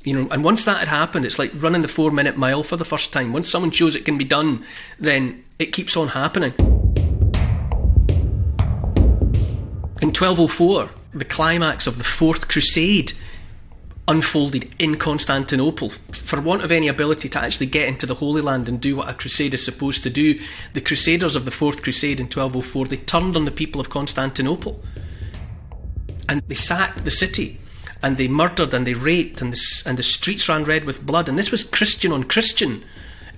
you 0.04 0.14
know, 0.14 0.28
and 0.30 0.44
once 0.44 0.64
that 0.66 0.78
had 0.78 0.88
happened, 0.88 1.24
it's 1.24 1.38
like 1.38 1.50
running 1.54 1.80
the 1.80 1.88
four 1.88 2.10
minute 2.10 2.36
mile 2.36 2.62
for 2.62 2.76
the 2.76 2.84
first 2.84 3.12
time. 3.12 3.32
Once 3.32 3.50
someone 3.50 3.70
shows 3.70 3.96
it 3.96 4.04
can 4.04 4.18
be 4.18 4.24
done, 4.24 4.64
then 4.98 5.42
it 5.58 5.72
keeps 5.72 5.96
on 5.96 6.08
happening. 6.08 6.52
In 10.02 10.10
1204, 10.10 10.90
the 11.14 11.24
climax 11.24 11.86
of 11.86 11.96
the 11.96 12.04
Fourth 12.04 12.48
Crusade 12.48 13.12
unfolded 14.06 14.74
in 14.78 14.96
Constantinople. 14.96 15.88
For 15.88 16.38
want 16.38 16.62
of 16.62 16.70
any 16.70 16.88
ability 16.88 17.30
to 17.30 17.40
actually 17.40 17.66
get 17.66 17.88
into 17.88 18.04
the 18.04 18.16
Holy 18.16 18.42
Land 18.42 18.68
and 18.68 18.78
do 18.78 18.96
what 18.96 19.08
a 19.08 19.14
crusade 19.14 19.54
is 19.54 19.64
supposed 19.64 20.02
to 20.02 20.10
do, 20.10 20.38
the 20.74 20.82
Crusaders 20.82 21.34
of 21.34 21.46
the 21.46 21.50
Fourth 21.50 21.82
Crusade 21.82 22.20
in 22.20 22.26
1204 22.26 22.86
they 22.88 22.98
turned 22.98 23.34
on 23.34 23.46
the 23.46 23.50
people 23.50 23.80
of 23.80 23.88
Constantinople, 23.88 24.82
and 26.28 26.42
they 26.48 26.54
sacked 26.54 27.04
the 27.04 27.10
city 27.10 27.58
and 28.04 28.18
they 28.18 28.28
murdered 28.28 28.74
and 28.74 28.86
they 28.86 28.92
raped 28.92 29.40
and 29.40 29.54
the, 29.54 29.82
and 29.86 29.98
the 29.98 30.02
streets 30.02 30.46
ran 30.46 30.64
red 30.64 30.84
with 30.84 31.06
blood. 31.06 31.26
And 31.26 31.38
this 31.38 31.50
was 31.50 31.64
Christian 31.64 32.12
on 32.12 32.24
Christian. 32.24 32.84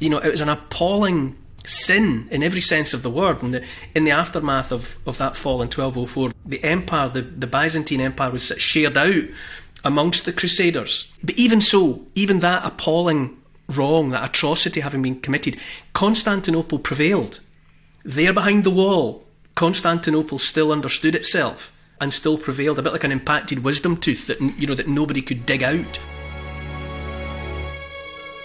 You 0.01 0.11
know, 0.11 0.19
it 0.19 0.29
was 0.29 0.41
an 0.41 0.49
appalling 0.49 1.37
sin 1.65 2.27
in 2.33 2.43
every 2.43 2.61
sense 2.61 2.93
of 2.93 3.05
the 3.05 3.11
word. 3.11 3.45
And 3.45 3.55
the, 3.55 3.65
in 3.95 4.03
the 4.03 4.11
aftermath 4.11 4.73
of, 4.73 4.99
of 5.07 5.19
that 5.19 5.37
fall 5.37 5.63
in 5.63 5.69
1204, 5.69 6.33
the 6.45 6.65
empire, 6.65 7.09
the, 7.09 7.23
the 7.23 7.47
Byzantine 7.47 8.01
Empire, 8.01 8.33
was 8.33 8.53
shared 8.59 8.99
out 8.99 9.23
amongst 9.85 10.25
the 10.25 10.33
Crusaders. 10.33 11.13
But 11.23 11.37
even 11.37 11.61
so, 11.61 12.05
even 12.17 12.41
that 12.41 12.67
appalling 12.67 13.41
wrong, 13.69 14.11
that 14.11 14.31
atrocity 14.31 14.81
having 14.81 15.03
been 15.03 15.21
committed, 15.21 15.59
Constantinople 15.93 16.81
prevailed. 16.81 17.39
There 18.05 18.33
behind 18.33 18.65
the 18.65 18.71
wall, 18.71 19.29
Constantinople 19.55 20.39
still 20.39 20.73
understood 20.73 21.15
itself 21.15 21.73
and 22.01 22.13
still 22.13 22.39
prevailed, 22.39 22.79
a 22.79 22.83
bit 22.83 22.93
like 22.93 23.05
an 23.05 23.13
impacted 23.13 23.65
wisdom 23.65 23.97
tooth 23.97 24.27
that 24.27 24.41
you 24.41 24.67
know 24.67 24.75
that 24.75 24.89
nobody 24.89 25.23
could 25.23 25.47
dig 25.47 25.63
out. 25.63 25.99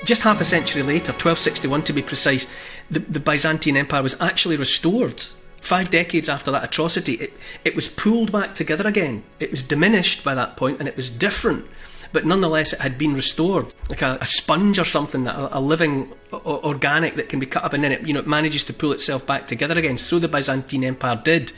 Just 0.04 0.24
half 0.24 0.42
a 0.42 0.46
century 0.46 0.82
later, 0.82 1.12
1261 1.12 1.84
to 1.84 1.94
be 1.94 2.02
precise, 2.02 2.48
the, 2.90 3.00
the 3.00 3.20
Byzantine 3.20 3.78
Empire 3.78 4.02
was 4.02 4.20
actually 4.20 4.58
restored. 4.58 5.22
Five 5.60 5.92
decades 5.92 6.28
after 6.28 6.50
that 6.52 6.64
atrocity, 6.64 7.14
it, 7.14 7.34
it 7.64 7.76
was 7.76 7.88
pulled 7.88 8.32
back 8.32 8.56
together 8.56 8.88
again. 8.88 9.24
It 9.40 9.52
was 9.52 9.62
diminished 9.62 10.24
by 10.24 10.34
that 10.34 10.58
point 10.58 10.80
and 10.80 10.88
it 10.88 10.98
was 10.98 11.12
different, 11.12 11.68
but 12.14 12.26
nonetheless, 12.26 12.74
it 12.74 12.80
had 12.80 12.98
been 12.98 13.14
restored, 13.14 13.72
like 13.90 14.02
a, 14.02 14.18
a 14.20 14.26
sponge 14.26 14.80
or 14.80 14.86
something, 14.86 15.28
a, 15.28 15.50
a 15.52 15.62
living 15.62 16.12
o- 16.34 16.62
organic 16.64 17.16
that 17.16 17.30
can 17.30 17.40
be 17.40 17.46
cut 17.46 17.64
up 17.64 17.74
and 17.74 17.84
then 17.84 17.92
it, 17.92 18.08
you 18.08 18.14
know, 18.14 18.22
it 18.22 18.28
manages 18.28 18.64
to 18.66 18.74
pull 18.74 18.92
itself 18.92 19.28
back 19.28 19.48
together 19.48 19.78
again. 19.78 20.00
So 20.00 20.18
the 20.18 20.28
Byzantine 20.28 20.84
Empire 20.84 21.22
did 21.24 21.52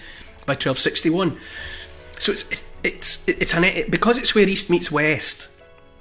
by 0.45 0.53
1261. 0.53 1.37
So 2.23 2.31
it's 2.31 2.63
it's 2.83 3.23
it's 3.27 3.53
an 3.53 3.65
it, 3.65 3.91
because 3.91 4.17
it's 4.17 4.33
where 4.33 4.47
East 4.47 4.69
meets 4.69 4.89
West. 4.89 5.49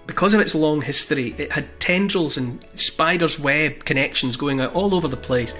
Because 0.06 0.34
of 0.34 0.40
its 0.40 0.54
long 0.54 0.80
history, 0.80 1.34
it 1.36 1.50
had 1.50 1.80
tendrils 1.80 2.36
and 2.36 2.64
spider's 2.76 3.40
web 3.40 3.84
connections 3.84 4.36
going 4.36 4.60
out 4.60 4.72
all 4.72 4.94
over 4.94 5.08
the 5.08 5.16
place. 5.16 5.52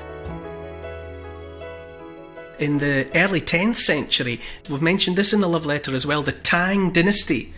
In 2.61 2.79
the 2.79 3.09
early 3.16 3.40
10th 3.40 3.79
century, 3.79 4.40
we've 4.70 4.83
mentioned 4.83 5.16
this 5.16 5.33
in 5.33 5.40
the 5.40 5.48
love 5.48 5.66
letter 5.66 5.96
as 5.96 6.07
well, 6.07 6.22
the 6.22 6.31
Tang 6.31 6.92
dynasty 6.92 7.53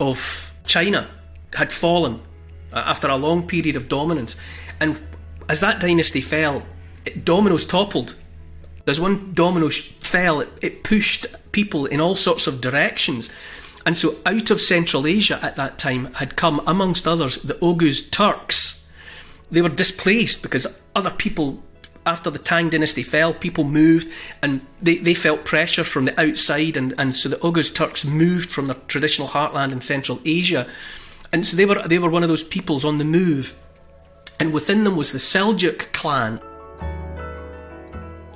of 0.00 0.52
China 0.66 1.08
had 1.54 1.72
fallen 1.72 2.20
uh, 2.72 2.82
after 2.86 3.06
a 3.06 3.16
long 3.16 3.46
period 3.46 3.76
of 3.76 3.88
dominance. 3.88 4.36
And 4.80 5.00
as 5.48 5.60
that 5.60 5.80
dynasty 5.80 6.22
fell, 6.22 6.64
dominoes 7.22 7.66
toppled 7.66 8.16
as 8.88 9.00
one 9.00 9.32
domino 9.34 9.68
fell, 9.68 10.40
it, 10.40 10.48
it 10.62 10.84
pushed 10.84 11.26
people 11.52 11.86
in 11.86 12.00
all 12.00 12.16
sorts 12.16 12.46
of 12.46 12.60
directions. 12.60 13.30
And 13.86 13.96
so 13.96 14.16
out 14.26 14.50
of 14.50 14.60
Central 14.60 15.06
Asia 15.06 15.38
at 15.42 15.56
that 15.56 15.78
time 15.78 16.12
had 16.14 16.36
come, 16.36 16.60
amongst 16.66 17.06
others, 17.08 17.42
the 17.42 17.54
Oghuz 17.54 18.10
Turks. 18.10 18.86
They 19.50 19.62
were 19.62 19.68
displaced 19.68 20.42
because 20.42 20.66
other 20.94 21.10
people, 21.10 21.62
after 22.04 22.30
the 22.30 22.38
Tang 22.38 22.68
dynasty 22.68 23.02
fell, 23.02 23.32
people 23.32 23.64
moved 23.64 24.12
and 24.42 24.60
they, 24.82 24.98
they 24.98 25.14
felt 25.14 25.44
pressure 25.44 25.84
from 25.84 26.04
the 26.04 26.20
outside. 26.20 26.76
And, 26.76 26.92
and 26.98 27.14
so 27.14 27.28
the 27.28 27.36
Oghuz 27.36 27.74
Turks 27.74 28.04
moved 28.04 28.50
from 28.50 28.66
their 28.66 28.76
traditional 28.88 29.28
heartland 29.28 29.72
in 29.72 29.80
Central 29.80 30.20
Asia. 30.24 30.68
And 31.32 31.46
so 31.46 31.56
they 31.56 31.64
were, 31.64 31.86
they 31.88 31.98
were 31.98 32.10
one 32.10 32.22
of 32.22 32.28
those 32.28 32.44
peoples 32.44 32.84
on 32.84 32.98
the 32.98 33.04
move. 33.04 33.58
And 34.38 34.52
within 34.52 34.84
them 34.84 34.96
was 34.96 35.12
the 35.12 35.18
Seljuk 35.18 35.92
clan. 35.92 36.40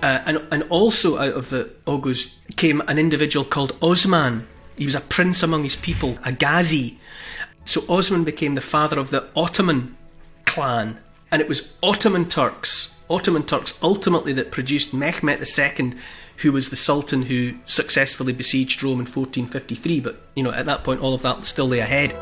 Uh, 0.02 0.20
and, 0.26 0.42
and 0.50 0.64
also 0.64 1.18
out 1.18 1.34
of 1.34 1.50
the 1.50 1.70
Oghuz 1.86 2.36
came 2.56 2.80
an 2.88 2.98
individual 2.98 3.44
called 3.44 3.76
Osman. 3.80 4.46
He 4.76 4.84
was 4.84 4.96
a 4.96 5.00
prince 5.00 5.42
among 5.42 5.62
his 5.62 5.76
people, 5.76 6.18
a 6.24 6.32
Ghazi. 6.32 6.98
So 7.64 7.82
Osman 7.88 8.24
became 8.24 8.56
the 8.56 8.60
father 8.60 8.98
of 8.98 9.10
the 9.10 9.28
Ottoman 9.36 9.96
clan. 10.44 10.98
And 11.30 11.40
it 11.40 11.48
was 11.48 11.72
Ottoman 11.82 12.28
Turks, 12.28 12.92
Ottoman 13.08 13.44
Turks 13.44 13.78
ultimately 13.82 14.32
that 14.32 14.50
produced 14.50 14.92
Mehmet 14.94 15.40
II, 15.58 15.94
who 16.38 16.50
was 16.50 16.70
the 16.70 16.76
Sultan 16.76 17.22
who 17.22 17.54
successfully 17.66 18.32
besieged 18.32 18.82
Rome 18.82 18.94
in 18.94 19.06
1453. 19.06 20.00
But, 20.00 20.20
you 20.34 20.42
know, 20.42 20.50
at 20.50 20.66
that 20.66 20.82
point, 20.82 21.00
all 21.00 21.14
of 21.14 21.22
that 21.22 21.44
still 21.44 21.68
lay 21.68 21.78
ahead. 21.78 22.14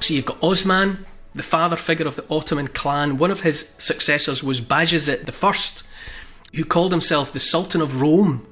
So 0.00 0.14
you've 0.14 0.26
got 0.26 0.42
Osman, 0.42 1.06
the 1.34 1.42
father 1.42 1.76
figure 1.76 2.06
of 2.06 2.16
the 2.16 2.24
Ottoman 2.30 2.68
clan. 2.68 3.18
One 3.18 3.30
of 3.30 3.42
his 3.42 3.68
successors 3.78 4.42
was 4.42 4.60
Bajazet 4.60 5.28
I, 5.28 5.87
who 6.54 6.64
called 6.64 6.92
himself 6.92 7.32
the 7.32 7.40
Sultan 7.40 7.80
of 7.80 8.00
Rome 8.00 8.46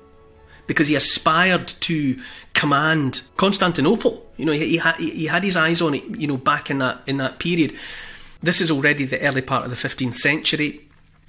because 0.67 0.89
he 0.89 0.95
aspired 0.95 1.69
to 1.69 2.19
command 2.55 3.23
Constantinople. 3.37 4.27
You 4.37 4.47
know, 4.47 4.53
he, 4.53 4.71
he, 4.71 4.77
had, 4.79 4.97
he 4.97 5.27
had 5.27 5.45
his 5.45 5.57
eyes 5.57 5.81
on 5.81 5.95
it, 5.95 6.05
you 6.05 6.27
know, 6.27 6.37
back 6.37 6.71
in 6.71 6.79
that, 6.79 7.03
in 7.07 7.19
that 7.19 7.39
period. 7.39 7.75
This 8.43 8.61
is 8.61 8.71
already 8.71 9.05
the 9.05 9.21
early 9.21 9.43
part 9.43 9.65
of 9.65 9.71
the 9.71 9.77
15th 9.77 10.17
century. 10.17 10.81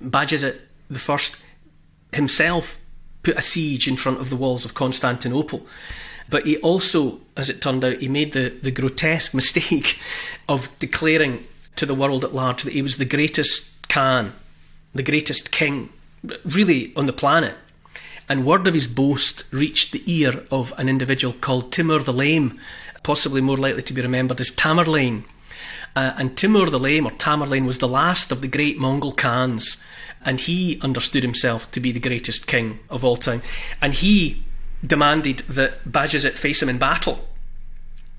Bajazet 0.03 0.59
I 0.91 2.15
himself 2.15 2.81
put 3.23 3.37
a 3.37 3.41
siege 3.41 3.87
in 3.87 3.97
front 3.97 4.19
of 4.19 4.29
the 4.29 4.35
walls 4.35 4.65
of 4.65 4.73
Constantinople. 4.73 5.65
But 6.29 6.45
he 6.45 6.57
also, 6.57 7.19
as 7.35 7.49
it 7.49 7.61
turned 7.61 7.83
out, 7.85 7.97
he 7.97 8.07
made 8.07 8.33
the, 8.33 8.49
the 8.49 8.71
grotesque 8.71 9.33
mistake 9.33 9.99
of 10.49 10.77
declaring 10.79 11.45
to 11.75 11.85
the 11.85 11.95
world 11.95 12.23
at 12.23 12.33
large 12.33 12.63
that 12.63 12.73
he 12.73 12.81
was 12.81 12.97
the 12.97 13.05
greatest 13.05 13.73
Khan, 13.87 14.33
the 14.93 15.03
greatest 15.03 15.51
king 15.51 15.89
really 16.45 16.93
on 16.95 17.05
the 17.05 17.13
planet. 17.13 17.55
And 18.29 18.45
word 18.45 18.67
of 18.67 18.73
his 18.73 18.87
boast 18.87 19.45
reached 19.51 19.91
the 19.91 20.03
ear 20.05 20.43
of 20.51 20.73
an 20.77 20.89
individual 20.89 21.33
called 21.39 21.71
Timur 21.71 21.99
the 21.99 22.13
Lame, 22.13 22.59
possibly 23.03 23.39
more 23.39 23.57
likely 23.57 23.83
to 23.83 23.93
be 23.93 24.01
remembered 24.01 24.41
as 24.41 24.51
Tamerlane. 24.51 25.23
Uh, 25.95 26.13
and 26.17 26.37
Timur 26.37 26.69
the 26.69 26.79
Lame, 26.79 27.07
or 27.07 27.11
Tamerlane, 27.11 27.65
was 27.65 27.77
the 27.77 27.87
last 27.87 28.31
of 28.31 28.41
the 28.41 28.47
great 28.47 28.77
Mongol 28.77 29.13
Khans. 29.13 29.81
and 30.25 30.41
he 30.41 30.79
understood 30.81 31.23
himself 31.23 31.71
to 31.71 31.79
be 31.79 31.91
the 31.91 31.99
greatest 31.99 32.47
king 32.47 32.79
of 32.89 33.03
all 33.03 33.17
time. 33.17 33.41
And 33.81 33.93
he 33.93 34.43
demanded 34.85 35.39
that 35.49 35.85
Bajazet 35.85 36.33
face 36.33 36.61
him 36.61 36.69
in 36.69 36.77
battle. 36.77 37.27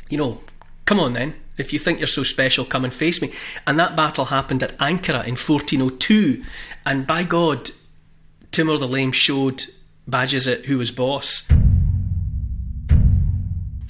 You 0.09 0.19
know, 0.19 0.41
come 0.87 1.01
on 1.01 1.13
then. 1.13 1.35
If 1.59 1.73
you 1.73 1.79
think 1.79 1.99
you're 1.99 2.07
so 2.07 2.23
special, 2.23 2.65
come 2.65 2.85
and 2.85 2.95
face 2.95 3.21
me. 3.21 3.33
And 3.67 3.79
that 3.79 3.97
battle 3.97 4.27
happened 4.27 4.63
at 4.63 4.79
Ankara 4.79 5.27
in 5.27 5.37
1402. 5.37 6.43
And 6.87 7.07
by 7.07 7.25
God, 7.25 7.71
Timur 8.59 8.77
the 8.77 8.89
Lame 8.89 9.13
showed 9.13 9.67
Bajazet 10.11 10.65
who 10.65 10.79
was 10.79 10.91
boss. 10.91 11.47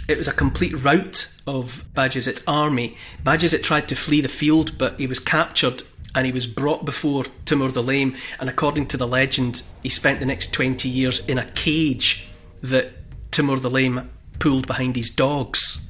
It 0.07 0.19
was 0.19 0.29
a 0.29 0.33
complete 0.35 0.75
rout 0.85 1.35
of 1.47 1.87
Bajazet's 1.95 2.43
army. 2.47 2.99
Bajazet 3.25 3.63
tried 3.63 3.89
to 3.89 3.97
flee 3.97 4.21
the 4.21 4.29
field, 4.29 4.77
but 4.77 5.01
he 5.01 5.07
was 5.07 5.21
captured 5.21 5.85
and 6.15 6.27
he 6.27 6.33
was 6.33 6.47
brought 6.47 6.85
before 6.85 7.25
Timur 7.47 7.71
the 7.71 7.83
Lame. 7.83 8.15
And 8.41 8.51
according 8.51 8.89
to 8.89 8.99
the 8.99 9.07
legend, 9.07 9.63
he 9.83 9.89
spent 9.89 10.21
the 10.21 10.27
next 10.27 10.53
20 10.53 10.87
years 10.87 11.27
in 11.27 11.39
a 11.39 11.51
cage 11.53 12.29
that 12.61 12.93
Timur 13.31 13.59
the 13.59 13.71
Lame 13.71 14.11
pulled 14.39 14.67
behind 14.67 14.97
his 14.97 15.09
dogs 15.09 15.81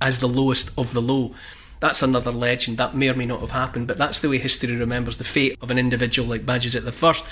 as 0.00 0.20
the 0.20 0.26
lowest 0.26 0.70
of 0.78 0.94
the 0.94 1.02
low. 1.02 1.34
That's 1.80 2.02
another 2.02 2.32
legend. 2.32 2.78
That 2.78 2.96
may 2.96 3.10
or 3.10 3.14
may 3.14 3.26
not 3.26 3.42
have 3.42 3.50
happened, 3.50 3.86
but 3.86 3.98
that's 3.98 4.20
the 4.20 4.30
way 4.30 4.38
history 4.38 4.74
remembers 4.74 5.18
the 5.18 5.24
fate 5.24 5.58
of 5.60 5.70
an 5.70 5.76
individual 5.76 6.26
like 6.26 6.46
Bajazet 6.46 6.86
I. 6.86 7.22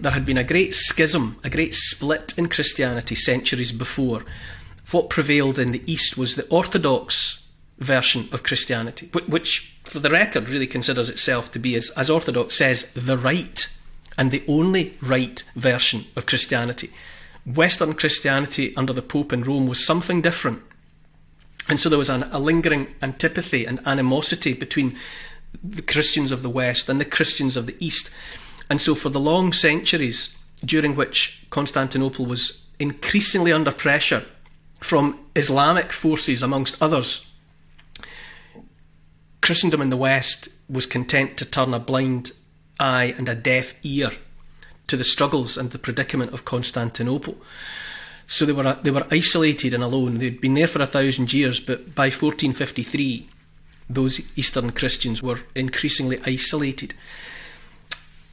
There 0.00 0.12
had 0.12 0.24
been 0.24 0.38
a 0.38 0.44
great 0.44 0.74
schism, 0.74 1.38
a 1.42 1.50
great 1.50 1.74
split 1.74 2.34
in 2.36 2.48
Christianity 2.48 3.14
centuries 3.14 3.72
before. 3.72 4.24
What 4.90 5.10
prevailed 5.10 5.58
in 5.58 5.72
the 5.72 5.82
East 5.90 6.16
was 6.16 6.36
the 6.36 6.46
Orthodox 6.48 7.46
version 7.78 8.28
of 8.32 8.42
Christianity, 8.42 9.08
which, 9.26 9.76
for 9.84 9.98
the 9.98 10.10
record, 10.10 10.48
really 10.48 10.66
considers 10.66 11.08
itself 11.08 11.50
to 11.52 11.58
be, 11.58 11.74
as, 11.74 11.90
as 11.90 12.08
Orthodox 12.08 12.56
says, 12.56 12.90
the 12.92 13.16
right 13.16 13.68
and 14.16 14.30
the 14.30 14.44
only 14.48 14.96
right 15.02 15.42
version 15.54 16.04
of 16.14 16.26
Christianity. 16.26 16.90
Western 17.44 17.94
Christianity 17.94 18.74
under 18.76 18.92
the 18.92 19.02
Pope 19.02 19.32
in 19.32 19.42
Rome 19.42 19.66
was 19.66 19.84
something 19.84 20.22
different. 20.22 20.62
And 21.68 21.78
so 21.78 21.88
there 21.88 21.98
was 21.98 22.10
an, 22.10 22.24
a 22.24 22.38
lingering 22.38 22.94
antipathy 23.02 23.64
and 23.64 23.80
animosity 23.86 24.52
between 24.52 24.96
the 25.62 25.82
Christians 25.82 26.32
of 26.32 26.42
the 26.42 26.50
West 26.50 26.88
and 26.88 27.00
the 27.00 27.04
Christians 27.04 27.56
of 27.56 27.66
the 27.66 27.76
East. 27.78 28.10
And 28.68 28.80
so, 28.80 28.94
for 28.94 29.08
the 29.08 29.20
long 29.20 29.52
centuries 29.52 30.36
during 30.64 30.96
which 30.96 31.46
Constantinople 31.50 32.26
was 32.26 32.64
increasingly 32.78 33.52
under 33.52 33.72
pressure 33.72 34.24
from 34.80 35.18
Islamic 35.34 35.92
forces, 35.92 36.42
amongst 36.42 36.80
others, 36.82 37.30
Christendom 39.40 39.80
in 39.80 39.90
the 39.90 39.96
West 39.96 40.48
was 40.68 40.86
content 40.86 41.36
to 41.36 41.44
turn 41.44 41.72
a 41.72 41.78
blind 41.78 42.32
eye 42.80 43.14
and 43.16 43.28
a 43.28 43.34
deaf 43.34 43.74
ear 43.84 44.10
to 44.88 44.96
the 44.96 45.04
struggles 45.04 45.56
and 45.56 45.70
the 45.70 45.78
predicament 45.78 46.32
of 46.32 46.44
Constantinople. 46.44 47.36
So 48.26 48.44
they 48.44 48.52
were 48.52 48.76
they 48.82 48.90
were 48.90 49.06
isolated 49.10 49.72
and 49.72 49.84
alone. 49.84 50.18
They'd 50.18 50.40
been 50.40 50.54
there 50.54 50.66
for 50.66 50.82
a 50.82 50.86
thousand 50.86 51.32
years, 51.32 51.60
but 51.60 51.94
by 51.94 52.06
1453, 52.06 53.28
those 53.88 54.20
Eastern 54.36 54.72
Christians 54.72 55.22
were 55.22 55.40
increasingly 55.54 56.20
isolated. 56.26 56.94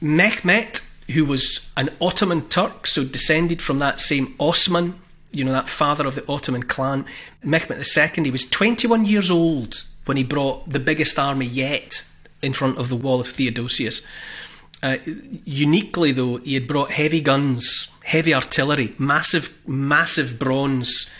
Mehmet, 0.04 0.86
who 1.10 1.24
was 1.24 1.66
an 1.78 1.88
Ottoman 1.98 2.46
Turk, 2.48 2.86
so 2.86 3.04
descended 3.04 3.62
from 3.62 3.78
that 3.78 4.00
same 4.00 4.34
Osman, 4.38 5.00
you 5.32 5.44
know, 5.44 5.52
that 5.52 5.68
father 5.68 6.06
of 6.06 6.14
the 6.14 6.28
Ottoman 6.30 6.64
clan, 6.64 7.06
Mehmet 7.42 8.18
II, 8.18 8.24
he 8.24 8.30
was 8.30 8.44
21 8.44 9.06
years 9.06 9.30
old 9.30 9.86
when 10.04 10.18
he 10.18 10.22
brought 10.22 10.68
the 10.68 10.78
biggest 10.78 11.18
army 11.18 11.46
yet 11.46 12.04
in 12.42 12.52
front 12.52 12.76
of 12.76 12.90
the 12.90 12.96
wall 12.96 13.18
of 13.18 13.26
Theodosius. 13.26 14.02
Uh, 14.82 14.98
uniquely, 15.06 16.12
though, 16.12 16.36
he 16.36 16.52
had 16.52 16.68
brought 16.68 16.90
heavy 16.90 17.22
guns, 17.22 17.88
heavy 18.04 18.34
artillery, 18.34 18.94
massive, 18.98 19.58
massive 19.66 20.38
bronze 20.38 21.10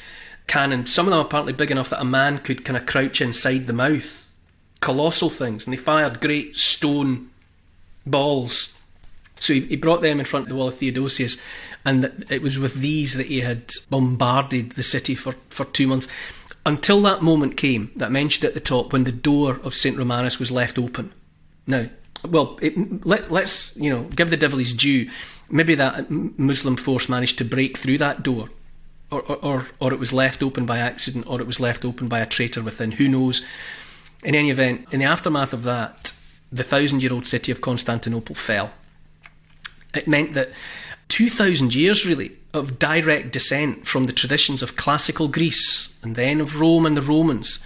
cannon. 0.46 0.84
Some 0.84 1.06
of 1.06 1.12
them 1.12 1.20
apparently 1.20 1.54
big 1.54 1.70
enough 1.70 1.88
that 1.88 2.02
a 2.02 2.04
man 2.04 2.38
could 2.38 2.66
kind 2.66 2.76
of 2.76 2.84
crouch 2.84 3.22
inside 3.22 3.66
the 3.66 3.72
mouth. 3.72 4.28
Colossal 4.80 5.30
things. 5.30 5.64
And 5.64 5.72
they 5.72 5.78
fired 5.78 6.20
great 6.20 6.56
stone 6.56 7.30
balls. 8.06 8.73
So 9.44 9.52
he, 9.52 9.60
he 9.60 9.76
brought 9.76 10.00
them 10.00 10.20
in 10.20 10.24
front 10.24 10.46
of 10.46 10.48
the 10.48 10.54
wall 10.54 10.68
of 10.68 10.74
Theodosius, 10.74 11.36
and 11.84 12.24
it 12.30 12.40
was 12.40 12.58
with 12.58 12.76
these 12.76 13.12
that 13.14 13.26
he 13.26 13.42
had 13.42 13.70
bombarded 13.90 14.72
the 14.72 14.82
city 14.82 15.14
for, 15.14 15.32
for 15.50 15.66
two 15.66 15.86
months. 15.86 16.08
Until 16.64 17.02
that 17.02 17.22
moment 17.22 17.58
came 17.58 17.90
that 17.96 18.06
I 18.06 18.08
mentioned 18.08 18.46
at 18.46 18.54
the 18.54 18.60
top 18.60 18.90
when 18.90 19.04
the 19.04 19.12
door 19.12 19.60
of 19.62 19.74
St. 19.74 19.98
Romanus 19.98 20.38
was 20.38 20.50
left 20.50 20.78
open. 20.78 21.12
Now, 21.66 21.90
well, 22.26 22.58
it, 22.62 23.04
let, 23.04 23.30
us 23.30 23.76
you 23.76 23.90
know 23.90 24.04
give 24.04 24.30
the 24.30 24.38
devil 24.38 24.58
his 24.58 24.72
due. 24.72 25.10
Maybe 25.50 25.74
that 25.74 26.10
Muslim 26.10 26.76
force 26.76 27.10
managed 27.10 27.36
to 27.36 27.44
break 27.44 27.76
through 27.76 27.98
that 27.98 28.22
door, 28.22 28.48
or, 29.10 29.20
or, 29.30 29.66
or 29.78 29.92
it 29.92 29.98
was 29.98 30.14
left 30.14 30.42
open 30.42 30.64
by 30.64 30.78
accident, 30.78 31.26
or 31.28 31.38
it 31.42 31.46
was 31.46 31.60
left 31.60 31.84
open 31.84 32.08
by 32.08 32.20
a 32.20 32.26
traitor 32.26 32.62
within. 32.62 32.92
Who 32.92 33.10
knows? 33.10 33.44
In 34.22 34.34
any 34.34 34.50
event, 34.50 34.86
in 34.90 35.00
the 35.00 35.04
aftermath 35.04 35.52
of 35.52 35.64
that, 35.64 36.14
the 36.50 36.62
thousand-year-old 36.62 37.26
city 37.26 37.52
of 37.52 37.60
Constantinople 37.60 38.34
fell. 38.34 38.72
It 39.94 40.08
meant 40.08 40.32
that 40.34 40.50
2,000 41.08 41.74
years, 41.74 42.06
really, 42.06 42.32
of 42.52 42.78
direct 42.78 43.32
descent 43.32 43.86
from 43.86 44.04
the 44.04 44.12
traditions 44.12 44.62
of 44.62 44.76
classical 44.76 45.28
Greece 45.28 45.94
and 46.02 46.16
then 46.16 46.40
of 46.40 46.60
Rome 46.60 46.86
and 46.86 46.96
the 46.96 47.02
Romans. 47.02 47.58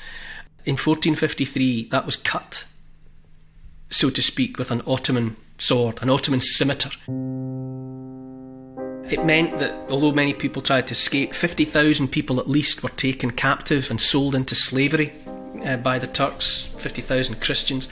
In 0.65 0.73
1453, 0.73 1.89
that 1.91 2.05
was 2.05 2.17
cut 2.17 2.67
so 3.91 4.11
to 4.11 4.23
speak, 4.23 4.59
with 4.59 4.71
an 4.71 4.83
Ottoman 4.87 5.37
sword, 5.59 5.99
an 6.03 6.11
Ottoman 6.11 6.41
scimitar. 6.41 6.93
It 9.11 9.25
meant 9.25 9.59
that 9.59 9.75
although 9.89 10.13
many 10.13 10.35
people 10.35 10.61
tried 10.61 10.87
to 10.89 10.93
escape, 10.93 11.33
50,000 11.33 12.09
people 12.09 12.39
at 12.39 12.49
least 12.49 12.83
were 12.83 12.91
taken 12.91 13.31
captive 13.31 13.91
and 13.91 14.01
sold 14.01 14.35
into 14.35 14.55
slavery 14.55 15.13
uh, 15.65 15.79
by 15.79 15.99
the 15.99 16.07
Turks, 16.07 16.71
50,000 16.77 17.41
Christians. 17.41 17.89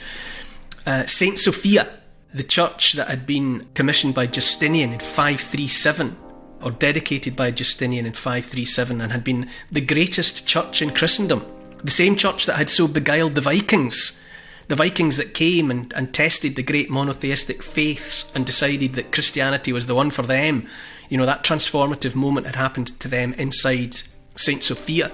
Uh, 0.85 1.05
Saint 1.05 1.39
Sophia, 1.39 1.97
the 2.37 2.43
church 2.43 2.93
that 2.93 3.09
had 3.09 3.25
been 3.25 3.67
commissioned 3.73 4.15
by 4.15 4.27
Justinian 4.27 4.93
in 4.93 4.99
537, 4.99 6.15
or 6.61 6.71
dedicated 6.71 7.35
by 7.35 7.51
Justinian 7.51 8.05
in 8.05 8.13
537, 8.13 9.01
and 9.01 9.11
had 9.11 9.23
been 9.23 9.49
the 9.71 9.81
greatest 9.81 10.47
church 10.47 10.81
in 10.81 10.91
Christendom, 10.91 11.45
the 11.83 11.91
same 11.91 12.15
church 12.15 12.45
that 12.45 12.55
had 12.55 12.69
so 12.69 12.87
beguiled 12.87 13.35
the 13.35 13.41
Vikings 13.41 14.19
the 14.67 14.75
Vikings 14.75 15.17
that 15.17 15.33
came 15.33 15.71
and, 15.71 15.93
and 15.93 16.13
tested 16.13 16.55
the 16.55 16.63
great 16.63 16.89
monotheistic 16.89 17.63
faiths 17.63 18.31
and 18.35 18.45
decided 18.45 18.93
that 18.93 19.11
Christianity 19.11 19.71
was 19.71 19.87
the 19.87 19.95
one 19.95 20.09
for 20.09 20.23
them. 20.23 20.67
You 21.09 21.17
know, 21.17 21.25
that 21.25 21.43
transformative 21.43 22.15
moment 22.15 22.45
had 22.45 22.55
happened 22.55 22.87
to 22.99 23.07
them 23.07 23.33
inside 23.33 24.01
St. 24.35 24.63
Sophia. 24.63 25.11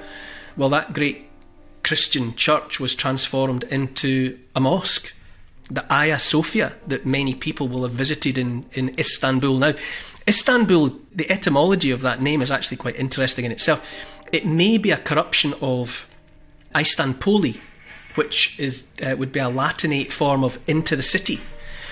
Well, 0.57 0.69
that 0.69 0.93
great 0.93 1.29
Christian 1.83 2.36
church 2.36 2.79
was 2.79 2.95
transformed 2.95 3.63
into 3.65 4.39
a 4.55 4.59
mosque, 4.59 5.13
the 5.69 5.86
Hagia 5.89 6.19
Sophia, 6.19 6.73
that 6.88 7.06
many 7.06 7.34
people 7.34 7.67
will 7.67 7.84
have 7.84 7.91
visited 7.91 8.38
in, 8.38 8.65
in 8.73 8.93
Istanbul. 8.99 9.58
Now, 9.58 9.73
Istanbul, 10.28 10.99
the 11.13 11.30
etymology 11.30 11.91
of 11.91 12.02
that 12.02 12.21
name 12.21 12.41
is 12.41 12.52
actually 12.52 12.78
quite 12.78 12.95
interesting 12.95 13.45
in 13.45 13.52
itself. 13.52 13.86
It 14.32 14.45
may 14.45 14.78
be 14.78 14.91
a 14.91 14.97
corruption 14.97 15.54
of 15.62 16.10
Istanpoli, 16.73 17.60
which 18.15 18.60
is 18.60 18.84
uh, 19.06 19.15
would 19.17 19.32
be 19.32 19.39
a 19.39 19.49
Latinate 19.49 20.12
form 20.12 20.43
of 20.43 20.60
into 20.67 20.95
the 20.95 21.04
city, 21.04 21.39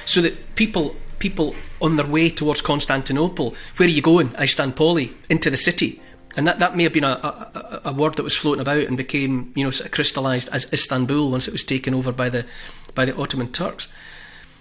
so 0.05 0.21
that 0.21 0.55
people 0.55 0.95
people 1.19 1.55
on 1.81 1.95
their 1.95 2.05
way 2.05 2.29
towards 2.29 2.61
Constantinople, 2.61 3.55
where 3.77 3.87
are 3.87 3.91
you 3.91 4.01
going? 4.01 4.29
Istanpoli, 4.29 5.13
into 5.29 5.49
the 5.49 5.57
city. 5.57 6.01
And 6.37 6.47
that, 6.47 6.59
that 6.59 6.75
may 6.77 6.83
have 6.83 6.93
been 6.93 7.03
a, 7.03 7.07
a, 7.07 7.81
a 7.85 7.93
word 7.93 8.15
that 8.15 8.23
was 8.23 8.35
floating 8.35 8.61
about 8.61 8.83
and 8.83 8.95
became, 8.95 9.51
you 9.55 9.65
know, 9.65 9.71
sort 9.71 9.87
of 9.87 9.91
crystallised 9.91 10.47
as 10.49 10.71
Istanbul 10.71 11.29
once 11.29 11.47
it 11.47 11.51
was 11.51 11.63
taken 11.63 11.93
over 11.93 12.11
by 12.11 12.29
the 12.29 12.45
by 12.93 13.05
the 13.05 13.15
Ottoman 13.15 13.51
Turks. 13.51 13.87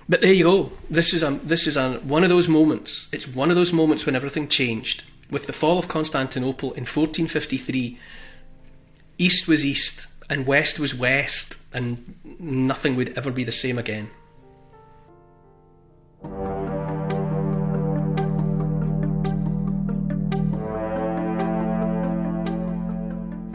But 0.08 0.20
there 0.20 0.32
you 0.32 0.44
go. 0.44 0.72
This 0.88 1.14
is 1.14 1.22
a, 1.22 1.30
this 1.44 1.66
is 1.66 1.76
a, 1.76 1.98
one 2.00 2.24
of 2.24 2.30
those 2.30 2.48
moments. 2.48 3.08
It's 3.12 3.28
one 3.28 3.50
of 3.50 3.56
those 3.56 3.72
moments 3.72 4.06
when 4.06 4.16
everything 4.16 4.48
changed. 4.48 5.04
With 5.30 5.46
the 5.46 5.52
fall 5.52 5.78
of 5.78 5.86
Constantinople 5.86 6.70
in 6.72 6.82
1453, 6.82 7.98
East 9.18 9.46
was 9.46 9.64
East 9.64 10.08
and 10.28 10.46
West 10.46 10.78
was 10.78 10.94
West, 10.94 11.58
and 11.72 12.14
nothing 12.38 12.96
would 12.96 13.16
ever 13.18 13.30
be 13.32 13.44
the 13.44 13.52
same 13.52 13.78
again. 13.78 14.08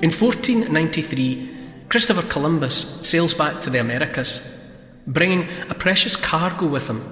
In 0.01 0.11
1493, 0.11 1.49
Christopher 1.89 2.21
Columbus 2.23 2.99
sails 3.01 3.33
back 3.33 3.61
to 3.61 3.69
the 3.69 3.79
Americas, 3.79 4.45
bringing 5.07 5.47
a 5.69 5.75
precious 5.75 6.15
cargo 6.15 6.67
with 6.67 6.89
him 6.89 7.11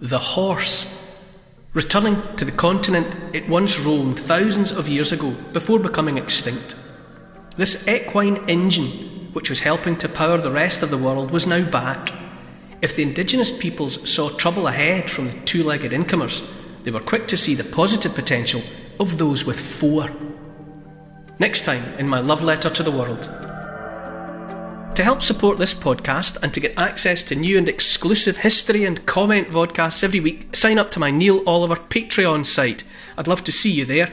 the 0.00 0.18
horse. 0.18 0.98
Returning 1.74 2.20
to 2.36 2.44
the 2.44 2.52
continent 2.52 3.06
it 3.32 3.48
once 3.48 3.78
roamed 3.78 4.18
thousands 4.18 4.72
of 4.72 4.88
years 4.88 5.12
ago 5.12 5.30
before 5.52 5.78
becoming 5.78 6.18
extinct. 6.18 6.76
This 7.56 7.86
equine 7.86 8.36
engine, 8.48 9.30
which 9.32 9.48
was 9.48 9.60
helping 9.60 9.96
to 9.98 10.08
power 10.08 10.38
the 10.38 10.50
rest 10.50 10.82
of 10.82 10.90
the 10.90 10.98
world, 10.98 11.30
was 11.30 11.46
now 11.46 11.64
back. 11.70 12.12
If 12.82 12.96
the 12.96 13.04
indigenous 13.04 13.56
peoples 13.56 14.10
saw 14.10 14.28
trouble 14.30 14.66
ahead 14.66 15.08
from 15.08 15.30
the 15.30 15.38
two 15.40 15.62
legged 15.62 15.92
incomers, 15.92 16.42
they 16.82 16.90
were 16.90 17.00
quick 17.00 17.28
to 17.28 17.36
see 17.36 17.54
the 17.54 17.64
positive 17.64 18.14
potential 18.14 18.60
of 18.98 19.18
those 19.18 19.44
with 19.44 19.58
four. 19.58 20.08
Next 21.38 21.64
time 21.64 21.84
in 21.98 22.08
my 22.08 22.18
love 22.18 22.42
letter 22.42 22.70
to 22.70 22.82
the 22.82 22.90
world. 22.90 23.41
To 24.96 25.04
help 25.04 25.22
support 25.22 25.56
this 25.56 25.72
podcast 25.72 26.36
and 26.42 26.52
to 26.52 26.60
get 26.60 26.76
access 26.78 27.22
to 27.24 27.34
new 27.34 27.56
and 27.56 27.66
exclusive 27.66 28.36
history 28.36 28.84
and 28.84 29.06
comment 29.06 29.48
vodcasts 29.48 30.04
every 30.04 30.20
week, 30.20 30.54
sign 30.54 30.78
up 30.78 30.90
to 30.90 31.00
my 31.00 31.10
Neil 31.10 31.42
Oliver 31.48 31.76
Patreon 31.76 32.44
site. 32.44 32.84
I'd 33.16 33.26
love 33.26 33.42
to 33.44 33.52
see 33.52 33.70
you 33.70 33.86
there. 33.86 34.12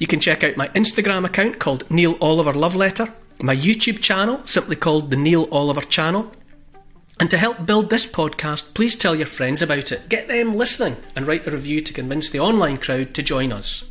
You 0.00 0.08
can 0.08 0.18
check 0.18 0.42
out 0.42 0.56
my 0.56 0.66
Instagram 0.70 1.24
account 1.24 1.60
called 1.60 1.88
Neil 1.88 2.18
Oliver 2.20 2.52
Love 2.52 2.74
Letter, 2.74 3.14
my 3.40 3.54
YouTube 3.54 4.00
channel 4.00 4.40
simply 4.44 4.74
called 4.74 5.12
the 5.12 5.16
Neil 5.16 5.48
Oliver 5.52 5.82
Channel. 5.82 6.32
And 7.20 7.30
to 7.30 7.38
help 7.38 7.64
build 7.64 7.88
this 7.88 8.04
podcast, 8.04 8.74
please 8.74 8.96
tell 8.96 9.14
your 9.14 9.26
friends 9.26 9.62
about 9.62 9.92
it. 9.92 10.08
Get 10.08 10.26
them 10.26 10.56
listening 10.56 10.96
and 11.14 11.28
write 11.28 11.46
a 11.46 11.52
review 11.52 11.80
to 11.80 11.92
convince 11.92 12.28
the 12.28 12.40
online 12.40 12.78
crowd 12.78 13.14
to 13.14 13.22
join 13.22 13.52
us. 13.52 13.84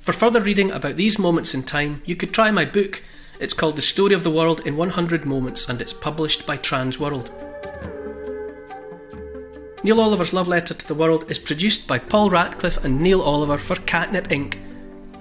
For 0.00 0.12
further 0.12 0.42
reading 0.42 0.70
about 0.70 0.96
these 0.96 1.18
moments 1.18 1.54
in 1.54 1.62
time, 1.62 2.02
you 2.04 2.16
could 2.16 2.34
try 2.34 2.50
my 2.50 2.66
book 2.66 3.02
it's 3.44 3.52
called 3.52 3.76
The 3.76 3.82
Story 3.82 4.14
of 4.14 4.22
the 4.22 4.30
World 4.30 4.66
in 4.66 4.74
100 4.74 5.26
Moments 5.26 5.68
and 5.68 5.82
it's 5.82 5.92
published 5.92 6.46
by 6.46 6.56
Transworld. 6.56 7.30
Neil 9.84 10.00
Oliver's 10.00 10.32
Love 10.32 10.48
Letter 10.48 10.72
to 10.72 10.88
the 10.88 10.94
World 10.94 11.30
is 11.30 11.38
produced 11.38 11.86
by 11.86 11.98
Paul 11.98 12.30
Ratcliffe 12.30 12.82
and 12.82 13.02
Neil 13.02 13.20
Oliver 13.20 13.58
for 13.58 13.76
Catnip 13.76 14.28
Inc. 14.28 14.56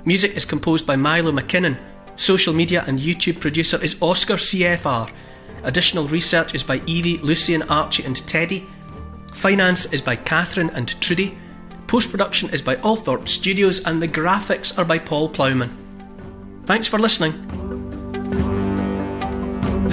Music 0.06 0.38
is 0.38 0.46
composed 0.46 0.88
by 0.88 0.96
Milo 0.96 1.34
McKinnon. 1.34 1.78
Social 2.16 2.54
media 2.54 2.86
and 2.88 2.98
YouTube 2.98 3.42
producer 3.42 3.84
is 3.84 4.02
Oscar 4.02 4.36
CFR. 4.36 5.12
Additional 5.64 6.08
research 6.08 6.56
is 6.56 6.64
by 6.64 6.82
Evie, 6.86 7.18
Lucian, 7.18 7.64
Archie, 7.64 8.06
and 8.06 8.26
Teddy. 8.26 8.66
Finance 9.34 9.92
is 9.92 10.02
by 10.02 10.16
Catherine 10.16 10.70
and 10.70 11.00
Trudy. 11.02 11.38
Post 11.88 12.10
production 12.10 12.50
is 12.52 12.62
by 12.62 12.78
Althorpe 12.78 13.28
Studios, 13.28 13.86
and 13.86 14.02
the 14.02 14.08
graphics 14.08 14.78
are 14.78 14.86
by 14.86 14.98
Paul 14.98 15.28
Plowman. 15.28 15.72
Thanks 16.66 16.88
for 16.88 17.00
listening. 17.00 17.53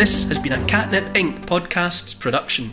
This 0.01 0.27
has 0.29 0.39
been 0.39 0.55
a 0.55 0.67
Catnip 0.67 1.13
Inc. 1.13 1.45
podcasts 1.45 2.19
production. 2.19 2.73